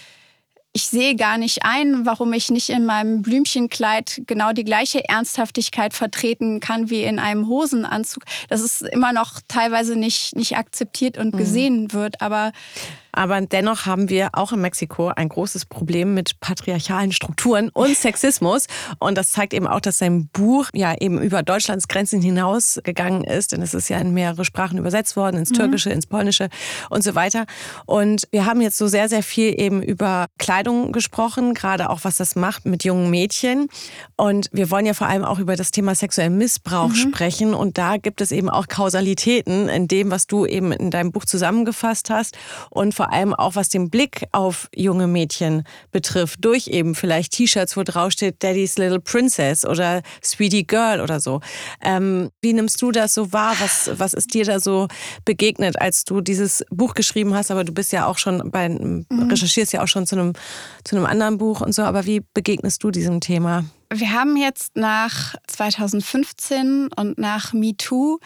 [0.76, 5.94] ich sehe gar nicht ein, warum ich nicht in meinem Blümchenkleid genau die gleiche Ernsthaftigkeit
[5.94, 8.24] vertreten kann wie in einem Hosenanzug.
[8.50, 11.38] Das ist immer noch teilweise nicht, nicht akzeptiert und mhm.
[11.38, 12.20] gesehen wird.
[12.22, 12.52] Aber
[13.16, 18.68] Aber dennoch haben wir auch in Mexiko ein großes Problem mit patriarchalen Strukturen und Sexismus.
[19.00, 23.24] Und das zeigt eben auch, dass sein Buch ja eben über Deutschlands Grenzen hinaus gegangen
[23.24, 23.54] ist.
[23.54, 25.56] Denn es ist ja in mehrere Sprachen übersetzt worden, ins mhm.
[25.56, 26.50] Türkische, ins Polnische
[26.90, 27.46] und so weiter.
[27.86, 32.18] Und wir haben jetzt so sehr, sehr viel eben über Kleidung gesprochen, gerade auch was
[32.18, 33.70] das macht mit jungen Mädchen.
[34.18, 36.96] Und wir wollen ja vor allem auch über das Thema sexuellen Missbrauch mhm.
[36.96, 37.54] sprechen.
[37.54, 41.24] Und da gibt es eben auch Kausalitäten in dem, was du eben in deinem Buch
[41.24, 42.38] zusammengefasst hast.
[42.70, 47.78] Und vor allem auch was den Blick auf junge Mädchen betrifft, durch eben vielleicht T-Shirts,
[47.78, 51.42] wo draufsteht Daddy's Little Princess oder Sweetie Girl oder so.
[51.82, 53.56] Ähm, wie nimmst du das so wahr?
[53.60, 54.88] Was, was ist dir da so
[55.26, 57.52] begegnet, als du dieses Buch geschrieben hast?
[57.52, 59.06] Aber du bist ja auch schon bei, mhm.
[59.10, 60.34] recherchierst ja auch schon zu einem,
[60.84, 61.84] zu einem anderen Buch und so.
[61.84, 63.66] Aber wie begegnest du diesem Thema?
[63.94, 68.20] Wir haben jetzt nach 2015 und nach MeToo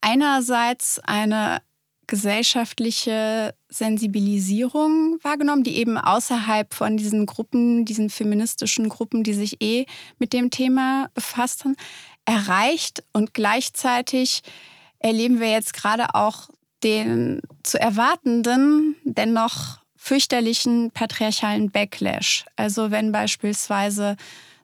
[0.00, 1.58] einerseits eine
[2.06, 9.86] gesellschaftliche Sensibilisierung wahrgenommen, die eben außerhalb von diesen Gruppen, diesen feministischen Gruppen, die sich eh
[10.18, 11.76] mit dem Thema befassten,
[12.24, 13.02] erreicht.
[13.12, 14.42] Und gleichzeitig
[14.98, 16.48] erleben wir jetzt gerade auch
[16.82, 22.44] den zu erwartenden, dennoch fürchterlichen patriarchalen Backlash.
[22.54, 24.16] Also wenn beispielsweise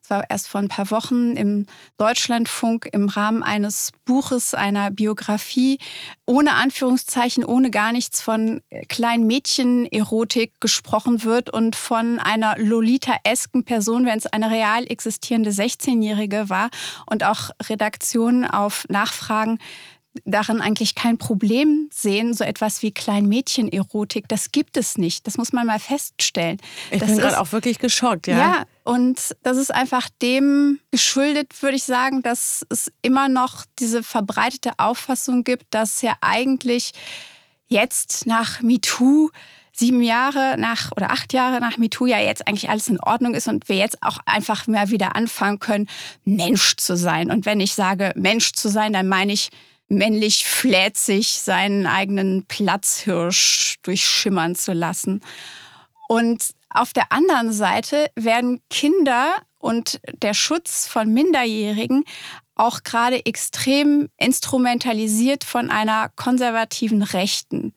[0.03, 5.79] es war erst vor ein paar Wochen im Deutschlandfunk im Rahmen eines Buches, einer Biografie,
[6.27, 14.05] ohne Anführungszeichen, ohne gar nichts von kleinen Mädchen-Erotik gesprochen wird und von einer Lolita-esken Person,
[14.05, 16.71] wenn es eine real existierende 16-Jährige war
[17.07, 19.59] und auch Redaktionen auf Nachfragen
[20.25, 24.29] darin eigentlich kein Problem sehen, so etwas wie Kleinmädchen-Erotik.
[24.29, 25.27] Das gibt es nicht.
[25.27, 26.59] Das muss man mal feststellen.
[26.91, 28.37] Ich das bin gerade auch wirklich geschockt, ja.
[28.37, 34.03] Ja, und das ist einfach dem geschuldet, würde ich sagen, dass es immer noch diese
[34.03, 36.93] verbreitete Auffassung gibt, dass ja eigentlich
[37.69, 39.31] jetzt nach MeToo
[39.75, 43.49] sieben Jahre nach oder acht Jahre nach MeToo ja jetzt eigentlich alles in Ordnung ist
[43.49, 45.89] und wir jetzt auch einfach mehr wieder anfangen können,
[46.25, 47.31] Mensch zu sein.
[47.31, 49.49] Und wenn ich sage Mensch zu sein, dann meine ich
[49.93, 55.21] männlich fläzig seinen eigenen Platzhirsch durchschimmern zu lassen.
[56.09, 62.05] Und auf der anderen Seite werden Kinder und der Schutz von Minderjährigen
[62.55, 67.73] auch gerade extrem instrumentalisiert von einer konservativen Rechten.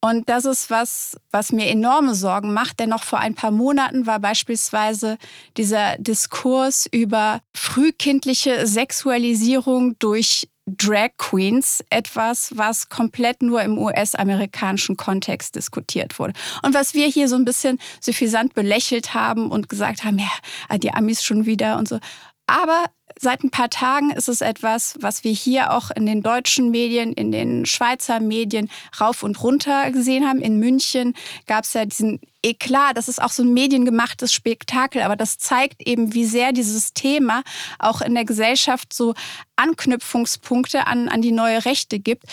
[0.00, 4.06] Und das ist was, was mir enorme Sorgen macht, denn noch vor ein paar Monaten
[4.06, 5.18] war beispielsweise
[5.56, 15.54] dieser Diskurs über frühkindliche Sexualisierung durch Drag Queens etwas, was komplett nur im US-amerikanischen Kontext
[15.54, 16.32] diskutiert wurde.
[16.62, 20.92] Und was wir hier so ein bisschen suffisant belächelt haben und gesagt haben, ja, die
[20.92, 22.00] Amis schon wieder und so.
[22.46, 22.86] Aber
[23.18, 27.12] seit ein paar Tagen ist es etwas, was wir hier auch in den deutschen Medien,
[27.12, 30.40] in den Schweizer Medien rauf und runter gesehen haben.
[30.40, 31.14] In München
[31.46, 35.86] gab es ja diesen Eklat, das ist auch so ein mediengemachtes Spektakel, aber das zeigt
[35.86, 37.42] eben, wie sehr dieses Thema
[37.78, 39.14] auch in der Gesellschaft so
[39.56, 42.24] Anknüpfungspunkte an, an die neue Rechte gibt.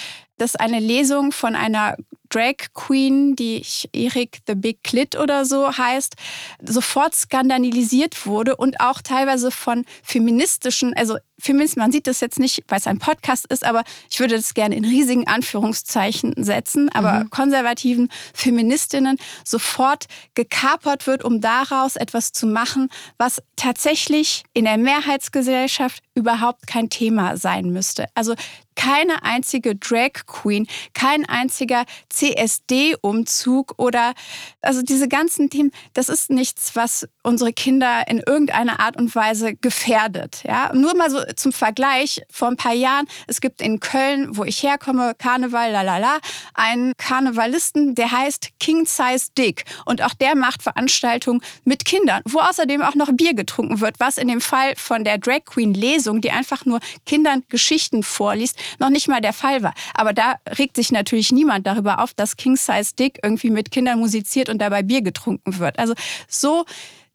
[0.44, 1.96] Dass eine Lesung von einer
[2.28, 6.16] Drag Queen, die Erik the Big Clit oder so heißt,
[6.62, 12.64] sofort skandalisiert wurde und auch teilweise von feministischen, also Feminist, man sieht das jetzt nicht,
[12.70, 17.26] weil es ein Podcast ist, aber ich würde das gerne in riesigen Anführungszeichen setzen, aber
[17.26, 17.30] mhm.
[17.30, 26.02] konservativen Feministinnen sofort gekapert wird, um daraus etwas zu machen, was tatsächlich in der Mehrheitsgesellschaft
[26.16, 28.06] überhaupt kein Thema sein müsste.
[28.16, 28.36] Also
[28.76, 34.14] keine einzige Drag Queen, kein einziger CSD-Umzug oder
[34.62, 39.56] also diese ganzen Themen, das ist nichts, was unsere Kinder in irgendeiner Art und Weise
[39.56, 40.44] gefährdet.
[40.44, 40.72] Ja?
[40.74, 44.64] Nur mal so zum Vergleich, vor ein paar Jahren, es gibt in Köln, wo ich
[44.64, 46.20] herkomme, Karneval, lalala,
[46.54, 52.40] einen Karnevalisten, der heißt King Size Dick und auch der macht Veranstaltungen mit Kindern, wo
[52.40, 56.22] außerdem auch noch Bier getrunken wird, was in dem Fall von der Drag Queen Lesung,
[56.22, 59.74] die einfach nur Kindern Geschichten vorliest, noch nicht mal der Fall war.
[59.94, 64.00] Aber da regt sich natürlich niemand darüber auf, dass King Size Dick irgendwie mit Kindern
[64.00, 65.80] musiziert und dabei Bier getrunken wird.
[65.80, 65.94] Also
[66.28, 66.66] so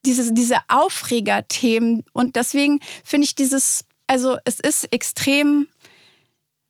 [0.05, 5.69] diese, diese Aufregerthemen und deswegen finde ich dieses, also es ist extrem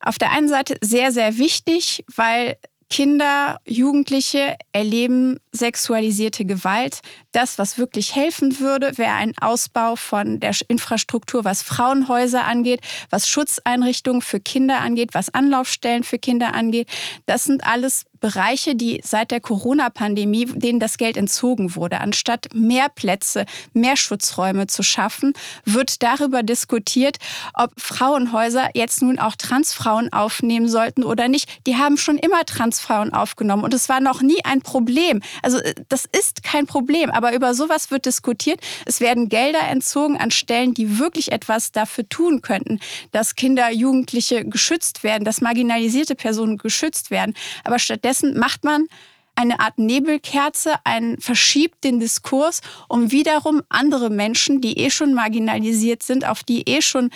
[0.01, 2.57] auf der einen Seite sehr, sehr wichtig, weil
[2.91, 7.01] Kinder, Jugendliche erleben sexualisierte Gewalt.
[7.33, 13.29] Das, was wirklich helfen würde, wäre ein Ausbau von der Infrastruktur, was Frauenhäuser angeht, was
[13.29, 16.89] Schutzeinrichtungen für Kinder angeht, was Anlaufstellen für Kinder angeht.
[17.27, 22.01] Das sind alles Bereiche, die seit der Corona-Pandemie, denen das Geld entzogen wurde.
[22.01, 25.33] Anstatt mehr Plätze, mehr Schutzräume zu schaffen,
[25.65, 27.19] wird darüber diskutiert,
[27.55, 31.49] ob Frauenhäuser jetzt nun auch Transfrauen aufnehmen sollten oder nicht.
[31.67, 35.23] Die haben schon immer Transfrauen aufgenommen und es war noch nie ein Problem.
[35.43, 38.61] Also äh, das ist kein Problem, aber über sowas wird diskutiert.
[38.85, 42.81] Es werden Gelder entzogen an Stellen, die wirklich etwas dafür tun könnten,
[43.13, 47.35] dass Kinder, Jugendliche geschützt werden, dass marginalisierte Personen geschützt werden.
[47.65, 48.87] Aber stattdessen macht man
[49.35, 56.03] eine Art Nebelkerze, ein, verschiebt den Diskurs, um wiederum andere Menschen, die eh schon marginalisiert
[56.03, 57.11] sind, auf die eh schon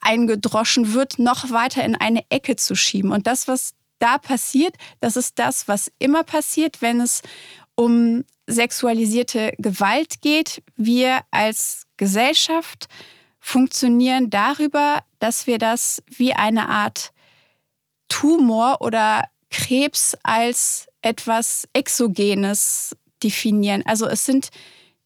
[0.00, 3.12] eingedroschen wird, noch weiter in eine Ecke zu schieben.
[3.12, 7.20] Und das, was da passiert, das ist das, was immer passiert, wenn es
[7.74, 10.62] um sexualisierte Gewalt geht.
[10.76, 12.88] Wir als Gesellschaft
[13.38, 17.12] funktionieren darüber, dass wir das wie eine Art
[18.08, 23.82] Tumor oder Krebs als etwas Exogenes definieren.
[23.86, 24.50] Also es sind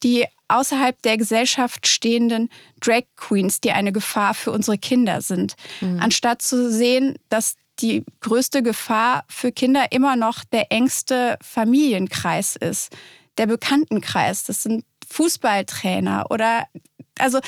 [0.02, 5.54] die außerhalb der Gesellschaft stehenden Drag Queens, die eine Gefahr für unsere Kinder sind.
[5.80, 6.00] Mhm.
[6.00, 12.94] Anstatt zu sehen, dass die größte Gefahr für Kinder immer noch der engste Familienkreis ist,
[13.38, 14.44] der Bekanntenkreis.
[14.44, 16.66] Das sind Fußballtrainer oder
[17.18, 17.40] also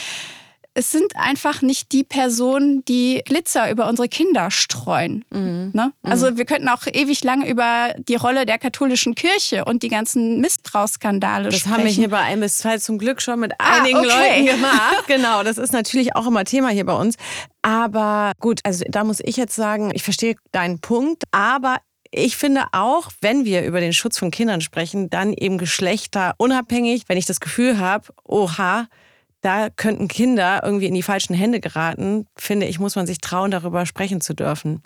[0.77, 5.25] es sind einfach nicht die Personen, die Glitzer über unsere Kinder streuen.
[5.31, 5.71] Mhm.
[5.73, 5.93] Ne?
[6.03, 6.11] Mhm.
[6.11, 10.41] Also wir könnten auch ewig lange über die Rolle der katholischen Kirche und die ganzen
[10.43, 11.71] Missbrauchsskandale das sprechen.
[11.71, 14.07] Das haben wir hier bei 1 bis 2 zum Glück schon mit ah, einigen okay.
[14.07, 15.05] Leuten gemacht.
[15.07, 17.17] genau, das ist natürlich auch immer Thema hier bei uns.
[17.63, 21.79] Aber gut, also da muss ich jetzt sagen, ich verstehe deinen Punkt, aber
[22.11, 27.17] ich finde auch, wenn wir über den Schutz von Kindern sprechen, dann eben geschlechterunabhängig, wenn
[27.17, 28.89] ich das Gefühl habe, oha,
[29.47, 33.53] da könnten Kinder irgendwie in die falschen Hände geraten, finde ich, muss man sich trauen,
[33.53, 34.83] darüber sprechen zu dürfen.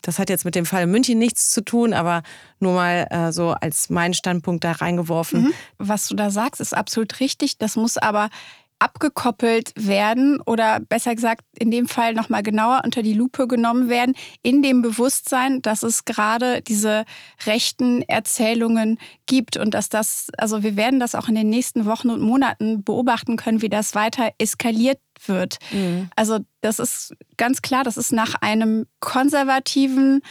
[0.00, 2.22] Das hat jetzt mit dem Fall München nichts zu tun, aber
[2.58, 5.42] nur mal äh, so als mein Standpunkt da reingeworfen.
[5.42, 5.52] Mhm.
[5.76, 7.58] Was du da sagst, ist absolut richtig.
[7.58, 8.30] Das muss aber
[8.78, 14.14] abgekoppelt werden oder besser gesagt in dem Fall nochmal genauer unter die Lupe genommen werden,
[14.42, 17.04] in dem Bewusstsein, dass es gerade diese
[17.46, 22.10] rechten Erzählungen gibt und dass das, also wir werden das auch in den nächsten Wochen
[22.10, 25.58] und Monaten beobachten können, wie das weiter eskaliert wird.
[25.72, 26.10] Mhm.
[26.14, 30.22] Also das ist ganz klar, das ist nach einem konservativen,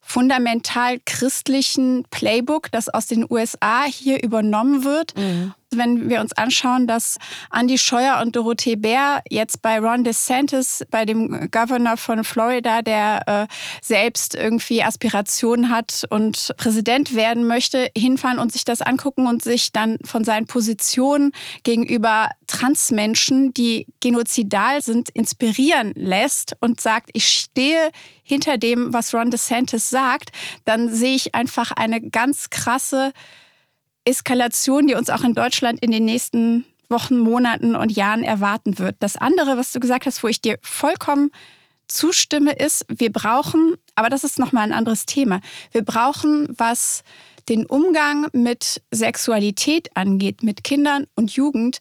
[0.00, 5.16] fundamental christlichen Playbook, das aus den USA hier übernommen wird.
[5.16, 5.54] Mhm.
[5.70, 7.18] Wenn wir uns anschauen, dass
[7.52, 13.22] Andy Scheuer und Dorothee Bär jetzt bei Ron DeSantis, bei dem Governor von Florida, der
[13.26, 13.46] äh,
[13.82, 19.70] selbst irgendwie Aspirationen hat und Präsident werden möchte, hinfahren und sich das angucken und sich
[19.70, 21.32] dann von seinen Positionen
[21.64, 27.90] gegenüber Transmenschen, die genozidal sind, inspirieren lässt und sagt, ich stehe
[28.22, 30.30] hinter dem, was Ron DeSantis sagt,
[30.64, 33.12] dann sehe ich einfach eine ganz krasse
[34.08, 38.96] Eskalation, die uns auch in Deutschland in den nächsten Wochen, Monaten und Jahren erwarten wird.
[39.00, 41.30] Das andere, was du gesagt hast, wo ich dir vollkommen
[41.86, 45.40] zustimme, ist, wir brauchen, aber das ist nochmal ein anderes Thema,
[45.72, 47.02] wir brauchen, was
[47.48, 51.78] den Umgang mit Sexualität angeht, mit Kindern und Jugend,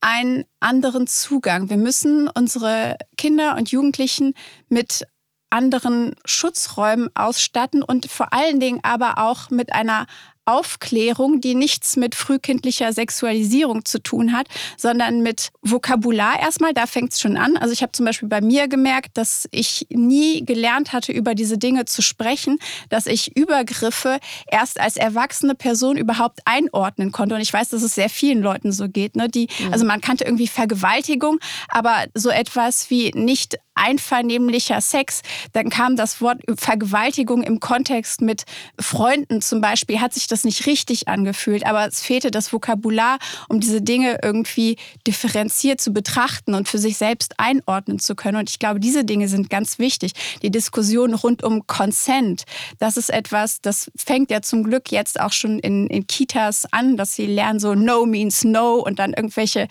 [0.00, 1.68] einen anderen Zugang.
[1.68, 4.34] Wir müssen unsere Kinder und Jugendlichen
[4.68, 5.06] mit
[5.50, 10.06] anderen Schutzräumen ausstatten und vor allen Dingen aber auch mit einer
[10.50, 16.74] Aufklärung, die nichts mit frühkindlicher Sexualisierung zu tun hat, sondern mit Vokabular erstmal.
[16.74, 17.56] Da fängt es schon an.
[17.56, 21.58] Also ich habe zum Beispiel bei mir gemerkt, dass ich nie gelernt hatte, über diese
[21.58, 22.58] Dinge zu sprechen,
[22.88, 24.18] dass ich Übergriffe
[24.50, 27.34] erst als erwachsene Person überhaupt einordnen konnte.
[27.34, 29.16] Und ich weiß, dass es sehr vielen Leuten so geht.
[29.16, 29.28] Ne?
[29.28, 29.72] Die, mhm.
[29.72, 36.20] Also man kannte irgendwie Vergewaltigung, aber so etwas wie nicht einvernehmlicher Sex, dann kam das
[36.20, 38.44] Wort Vergewaltigung im Kontext mit
[38.78, 43.60] Freunden zum Beispiel, hat sich das nicht richtig angefühlt, aber es fehlte das Vokabular, um
[43.60, 48.38] diese Dinge irgendwie differenziert zu betrachten und für sich selbst einordnen zu können.
[48.38, 50.12] Und ich glaube, diese Dinge sind ganz wichtig.
[50.42, 52.44] Die Diskussion rund um Consent,
[52.78, 56.96] das ist etwas, das fängt ja zum Glück jetzt auch schon in, in Kitas an,
[56.96, 59.68] dass sie lernen so No means No und dann irgendwelche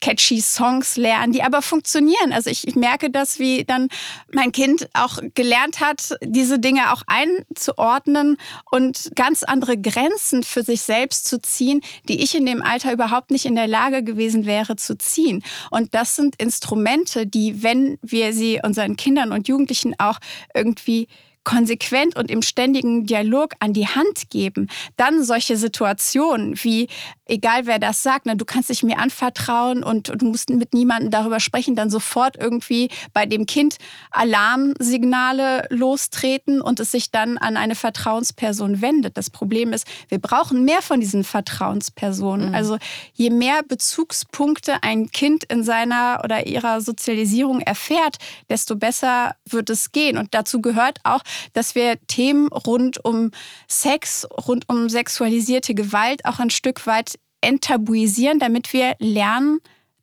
[0.00, 2.32] catchy Songs lernen, die aber funktionieren.
[2.32, 3.88] Also ich, ich merke das, wie wie dann
[4.32, 8.36] mein Kind auch gelernt hat, diese Dinge auch einzuordnen
[8.70, 13.30] und ganz andere Grenzen für sich selbst zu ziehen, die ich in dem Alter überhaupt
[13.30, 15.42] nicht in der Lage gewesen wäre zu ziehen.
[15.70, 20.18] Und das sind Instrumente, die, wenn wir sie unseren Kindern und Jugendlichen auch
[20.54, 21.08] irgendwie
[21.44, 26.88] konsequent und im ständigen Dialog an die Hand geben, dann solche Situationen wie,
[27.26, 31.10] egal wer das sagt, ne, du kannst dich mir anvertrauen und du musst mit niemandem
[31.10, 33.76] darüber sprechen, dann sofort irgendwie bei dem Kind
[34.10, 39.16] Alarmsignale lostreten und es sich dann an eine Vertrauensperson wendet.
[39.16, 42.50] Das Problem ist, wir brauchen mehr von diesen Vertrauenspersonen.
[42.50, 42.54] Mhm.
[42.54, 42.78] Also
[43.14, 48.16] je mehr Bezugspunkte ein Kind in seiner oder ihrer Sozialisierung erfährt,
[48.48, 50.18] desto besser wird es gehen.
[50.18, 53.30] Und dazu gehört auch, dass wir Themen rund um
[53.68, 59.60] Sex, rund um sexualisierte Gewalt auch ein Stück weit enttabuisieren, damit wir lernen,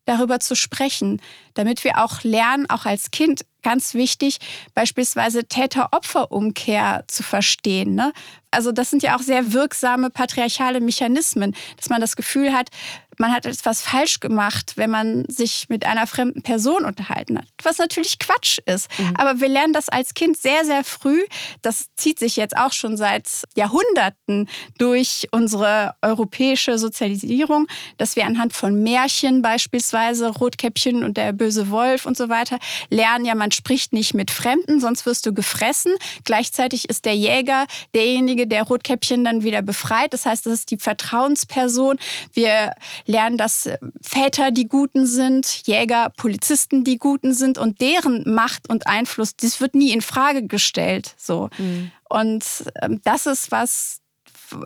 [0.08, 1.20] darüber zu sprechen,
[1.54, 4.38] damit wir auch lernen, auch als Kind, ganz wichtig,
[4.74, 7.94] beispielsweise Täter-Opfer-Umkehr zu verstehen.
[7.94, 8.12] Ne?
[8.50, 12.70] Also das sind ja auch sehr wirksame patriarchale Mechanismen, dass man das Gefühl hat,
[13.18, 17.46] man hat etwas falsch gemacht, wenn man sich mit einer fremden Person unterhalten hat.
[17.62, 18.88] Was natürlich Quatsch ist.
[18.98, 19.14] Mhm.
[19.16, 21.24] Aber wir lernen das als Kind sehr, sehr früh.
[21.62, 24.48] Das zieht sich jetzt auch schon seit Jahrhunderten
[24.78, 27.66] durch unsere europäische Sozialisierung,
[27.96, 32.58] dass wir anhand von Märchen beispielsweise, Rotkäppchen und der böse Wolf und so weiter,
[32.88, 35.92] lernen, ja, man spricht nicht mit Fremden, sonst wirst du gefressen.
[36.24, 40.12] Gleichzeitig ist der Jäger derjenige, der Rotkäppchen dann wieder befreit.
[40.12, 41.98] Das heißt, das ist die Vertrauensperson.
[42.32, 42.74] Wir
[43.08, 48.68] lernen, dass äh, Väter die Guten sind, Jäger, Polizisten die Guten sind und deren Macht
[48.68, 51.14] und Einfluss, das wird nie in Frage gestellt.
[51.16, 51.48] So.
[51.58, 51.90] Mhm.
[52.08, 52.44] Und
[52.82, 54.02] ähm, das ist was,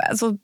[0.00, 0.38] also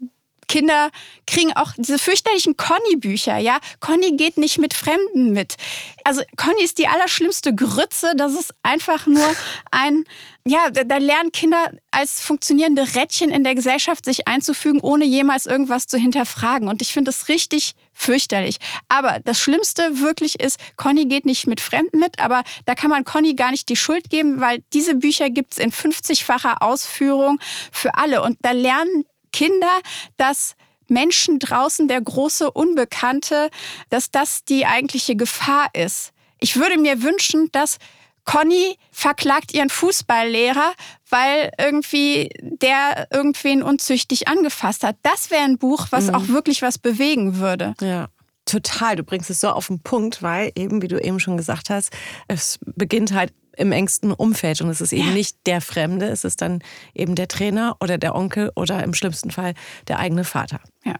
[0.49, 0.91] Kinder
[1.27, 3.59] kriegen auch diese fürchterlichen Conny-Bücher, ja.
[3.81, 5.57] Conny geht nicht mit Fremden mit.
[6.05, 8.15] Also Conny ist die allerschlimmste Grütze.
[8.17, 9.29] Das ist einfach nur
[9.71, 10.05] ein,
[10.47, 15.87] ja, da lernen Kinder als funktionierende Rädchen in der Gesellschaft sich einzufügen, ohne jemals irgendwas
[15.87, 16.69] zu hinterfragen.
[16.69, 18.57] Und ich finde das richtig fürchterlich.
[18.89, 23.05] Aber das Schlimmste wirklich ist, Conny geht nicht mit Fremden mit, aber da kann man
[23.05, 27.39] Conny gar nicht die Schuld geben, weil diese Bücher gibt es in 50-facher Ausführung
[27.71, 28.23] für alle.
[28.23, 29.81] Und da lernen Kinder,
[30.17, 30.55] dass
[30.89, 33.51] Menschen draußen, der große Unbekannte,
[33.91, 36.13] dass das die eigentliche Gefahr ist.
[36.41, 37.79] Ich würde mir wünschen, dass
[38.25, 40.73] Conny verklagt ihren Fußballlehrer,
[41.09, 44.97] weil irgendwie der irgendwen unzüchtig angefasst hat.
[45.03, 46.15] Das wäre ein Buch, was mhm.
[46.15, 47.75] auch wirklich was bewegen würde.
[47.81, 48.09] Ja.
[48.45, 51.69] Total, du bringst es so auf den Punkt, weil eben, wie du eben schon gesagt
[51.69, 51.91] hast,
[52.29, 54.61] es beginnt halt im engsten Umfeld.
[54.61, 55.15] Und es ist eben ja.
[55.15, 56.61] nicht der Fremde, es ist dann
[56.95, 59.55] eben der Trainer oder der Onkel oder im schlimmsten Fall
[59.89, 60.61] der eigene Vater.
[60.85, 60.95] Ja.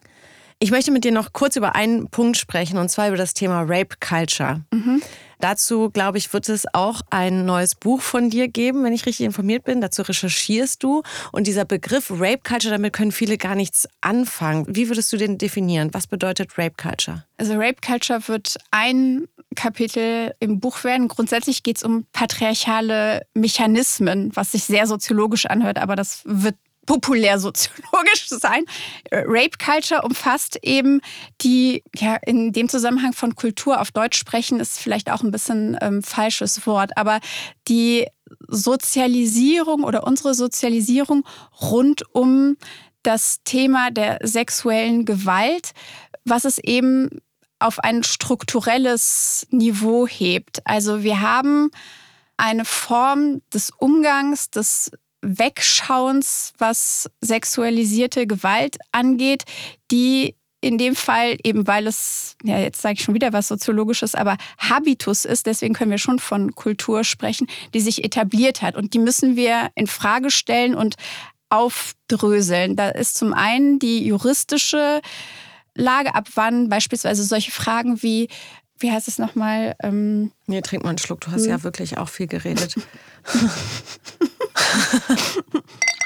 [0.61, 3.63] Ich möchte mit dir noch kurz über einen Punkt sprechen, und zwar über das Thema
[3.63, 4.63] Rape Culture.
[4.73, 5.01] Mhm.
[5.39, 9.25] Dazu, glaube ich, wird es auch ein neues Buch von dir geben, wenn ich richtig
[9.25, 9.81] informiert bin.
[9.81, 11.03] Dazu recherchierst du.
[11.31, 14.67] Und dieser Begriff Rape Culture, damit können viele gar nichts anfangen.
[14.69, 15.95] Wie würdest du den definieren?
[15.95, 17.25] Was bedeutet Rape Culture?
[17.37, 21.09] Also Rape Culture wird ein Kapitel im Buch werden.
[21.09, 26.57] Grundsätzlich geht es um patriarchale Mechanismen, was sich sehr soziologisch anhört, aber das wird
[26.89, 28.65] populär soziologisch sein.
[29.13, 31.01] Rape Culture umfasst eben
[31.43, 35.77] die, ja, in dem Zusammenhang von Kultur auf Deutsch sprechen, ist vielleicht auch ein bisschen
[35.83, 37.21] ähm, falsches Wort, aber
[37.69, 38.07] die
[38.49, 41.25] Sozialisierung oder unsere Sozialisierung
[41.61, 42.57] rund um
[43.03, 45.73] das Thema der sexuellen Gewalt,
[46.25, 47.21] was es eben
[47.59, 50.61] auf ein strukturelles Niveau hebt.
[50.65, 51.71] Also wir haben
[52.37, 59.45] eine Form des Umgangs, des Wegschauens, was sexualisierte Gewalt angeht,
[59.91, 64.15] die in dem Fall, eben weil es, ja, jetzt sage ich schon wieder was Soziologisches,
[64.15, 68.75] aber Habitus ist, deswegen können wir schon von Kultur sprechen, die sich etabliert hat.
[68.75, 70.97] Und die müssen wir in Frage stellen und
[71.49, 72.75] aufdröseln.
[72.75, 75.01] Da ist zum einen die juristische
[75.79, 78.29] Lage, ab wann beispielsweise solche Fragen wie,
[78.79, 79.75] wie heißt es nochmal?
[79.83, 81.51] Ähm, nee, trink mal einen Schluck, du hast hm.
[81.51, 82.75] ja wirklich auch viel geredet.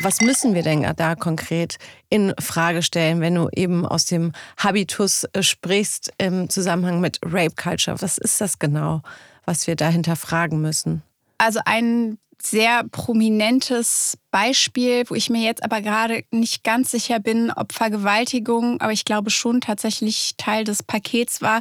[0.00, 1.78] Was müssen wir denn da konkret
[2.10, 7.54] in Frage stellen, wenn du eben aus dem Habitus äh, sprichst im Zusammenhang mit Rape
[7.54, 8.00] Culture?
[8.02, 9.02] Was ist das genau,
[9.44, 11.02] was wir dahinter fragen müssen?
[11.38, 17.50] Also ein sehr prominentes Beispiel, wo ich mir jetzt aber gerade nicht ganz sicher bin,
[17.50, 21.60] ob Vergewaltigung, aber ich glaube schon tatsächlich Teil des Pakets war,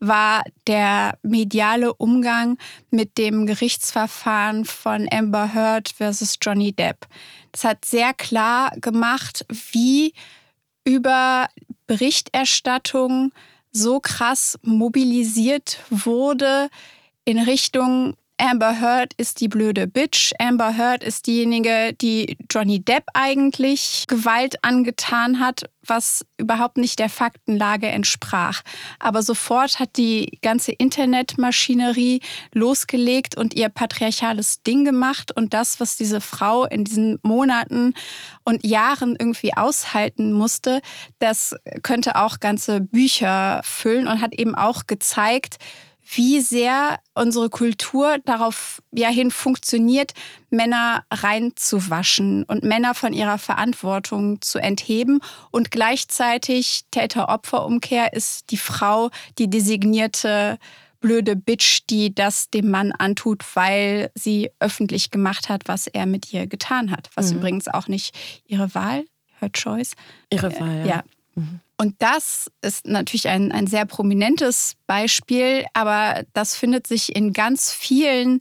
[0.00, 2.58] war der mediale Umgang
[2.90, 7.06] mit dem Gerichtsverfahren von Amber Heard versus Johnny Depp.
[7.52, 10.14] Das hat sehr klar gemacht, wie
[10.84, 11.48] über
[11.86, 13.32] Berichterstattung
[13.70, 16.68] so krass mobilisiert wurde
[17.24, 20.32] in Richtung Amber Heard ist die blöde Bitch.
[20.40, 27.08] Amber Heard ist diejenige, die Johnny Depp eigentlich Gewalt angetan hat, was überhaupt nicht der
[27.08, 28.62] Faktenlage entsprach.
[28.98, 32.20] Aber sofort hat die ganze Internetmaschinerie
[32.52, 35.30] losgelegt und ihr patriarchales Ding gemacht.
[35.30, 37.94] Und das, was diese Frau in diesen Monaten
[38.42, 40.80] und Jahren irgendwie aushalten musste,
[41.20, 45.58] das könnte auch ganze Bücher füllen und hat eben auch gezeigt,
[46.04, 50.12] wie sehr unsere Kultur darauf ja hin funktioniert,
[50.50, 55.20] Männer reinzuwaschen und Männer von ihrer Verantwortung zu entheben.
[55.50, 60.58] Und gleichzeitig Täter-Opfer-Umkehr ist die Frau die designierte
[61.00, 66.32] blöde Bitch, die das dem Mann antut, weil sie öffentlich gemacht hat, was er mit
[66.32, 67.10] ihr getan hat.
[67.14, 67.38] Was mhm.
[67.38, 68.14] übrigens auch nicht
[68.46, 69.04] ihre Wahl,
[69.40, 69.94] her choice.
[70.30, 70.86] Ihre Wahl, ja.
[70.86, 71.02] ja.
[71.34, 71.60] Mhm.
[71.82, 77.72] Und das ist natürlich ein, ein sehr prominentes Beispiel, aber das findet sich in ganz
[77.72, 78.38] vielen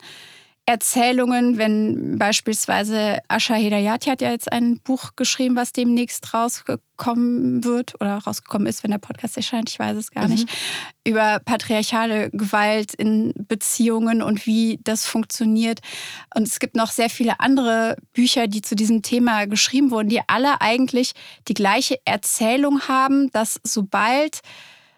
[0.72, 8.00] Erzählungen, wenn beispielsweise Asha Hedayati hat ja jetzt ein Buch geschrieben, was demnächst rausgekommen wird
[8.00, 10.32] oder rausgekommen ist, wenn der Podcast erscheint, ich weiß es gar mhm.
[10.36, 10.50] nicht,
[11.06, 15.82] über patriarchale Gewalt in Beziehungen und wie das funktioniert.
[16.34, 20.22] Und es gibt noch sehr viele andere Bücher, die zu diesem Thema geschrieben wurden, die
[20.28, 21.12] alle eigentlich
[21.50, 24.40] die gleiche Erzählung haben, dass sobald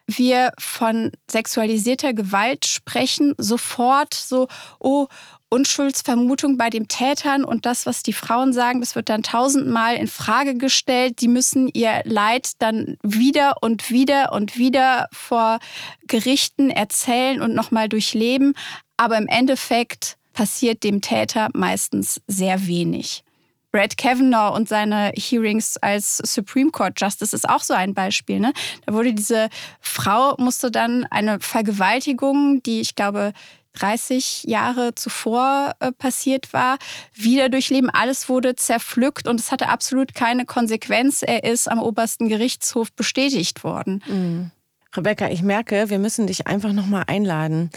[0.08, 4.48] wir von sexualisierter Gewalt sprechen, sofort so,
[4.80, 5.08] oh,
[5.54, 10.08] Unschuldsvermutung bei den Tätern und das, was die Frauen sagen, das wird dann tausendmal in
[10.08, 11.22] Frage gestellt.
[11.22, 15.60] Die müssen ihr Leid dann wieder und wieder und wieder vor
[16.08, 18.56] Gerichten erzählen und nochmal durchleben.
[18.98, 23.24] Aber im Endeffekt passiert dem Täter meistens sehr wenig.
[23.72, 28.40] Brad Kavanaugh und seine Hearings als Supreme Court Justice ist auch so ein Beispiel.
[28.40, 28.54] Ne?
[28.88, 29.50] Da wurde diese
[29.80, 33.34] Frau, musste dann eine Vergewaltigung, die ich glaube
[33.74, 36.78] 30 Jahre zuvor äh, passiert war,
[37.14, 37.90] wieder durchleben.
[37.90, 41.24] Alles wurde zerpflückt und es hatte absolut keine Konsequenz.
[41.24, 44.04] Er ist am obersten Gerichtshof bestätigt worden.
[44.08, 44.52] Mhm.
[44.96, 47.72] Rebecca, ich merke, wir müssen dich einfach nochmal einladen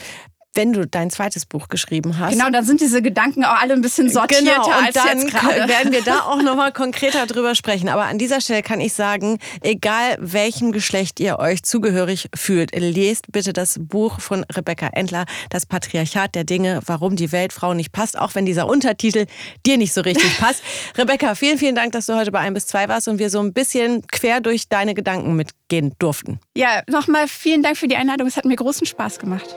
[0.56, 2.32] wenn du dein zweites Buch geschrieben hast.
[2.32, 5.30] Genau, dann sind diese Gedanken auch alle ein bisschen sortierter genau, und als dann jetzt
[5.30, 5.68] gerade.
[5.68, 7.88] werden wir da auch nochmal konkreter drüber sprechen.
[7.88, 13.30] Aber an dieser Stelle kann ich sagen, egal welchem Geschlecht ihr euch zugehörig fühlt, lest
[13.30, 17.92] bitte das Buch von Rebecca Endler, Das Patriarchat der Dinge, warum die Welt Frauen nicht
[17.92, 19.26] passt, auch wenn dieser Untertitel
[19.66, 20.62] dir nicht so richtig passt.
[20.96, 23.40] Rebecca, vielen, vielen Dank, dass du heute bei 1 bis 2 warst und wir so
[23.40, 26.40] ein bisschen quer durch deine Gedanken mitgehen durften.
[26.56, 28.26] Ja, nochmal vielen Dank für die Einladung.
[28.26, 29.56] Es hat mir großen Spaß gemacht.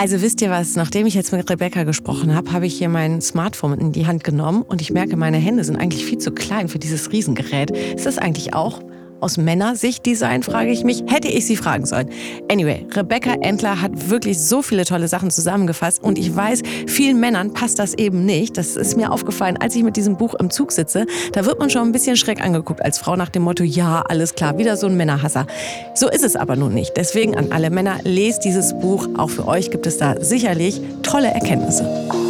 [0.00, 3.20] Also wisst ihr was, nachdem ich jetzt mit Rebecca gesprochen habe, habe ich hier mein
[3.20, 6.68] Smartphone in die Hand genommen und ich merke, meine Hände sind eigentlich viel zu klein
[6.68, 7.70] für dieses Riesengerät.
[7.70, 8.80] Ist das eigentlich auch
[9.20, 11.04] aus Männersicht Design, frage ich mich.
[11.06, 12.08] Hätte ich sie fragen sollen.
[12.50, 17.52] Anyway, Rebecca Entler hat wirklich so viele tolle Sachen zusammengefasst und ich weiß, vielen Männern
[17.52, 18.56] passt das eben nicht.
[18.56, 21.06] Das ist mir aufgefallen, als ich mit diesem Buch im Zug sitze.
[21.32, 24.34] Da wird man schon ein bisschen schräg angeguckt als Frau nach dem Motto, ja, alles
[24.34, 25.46] klar, wieder so ein Männerhasser.
[25.94, 26.96] So ist es aber nun nicht.
[26.96, 29.08] Deswegen an alle Männer, lest dieses Buch.
[29.16, 32.29] Auch für euch gibt es da sicherlich tolle Erkenntnisse.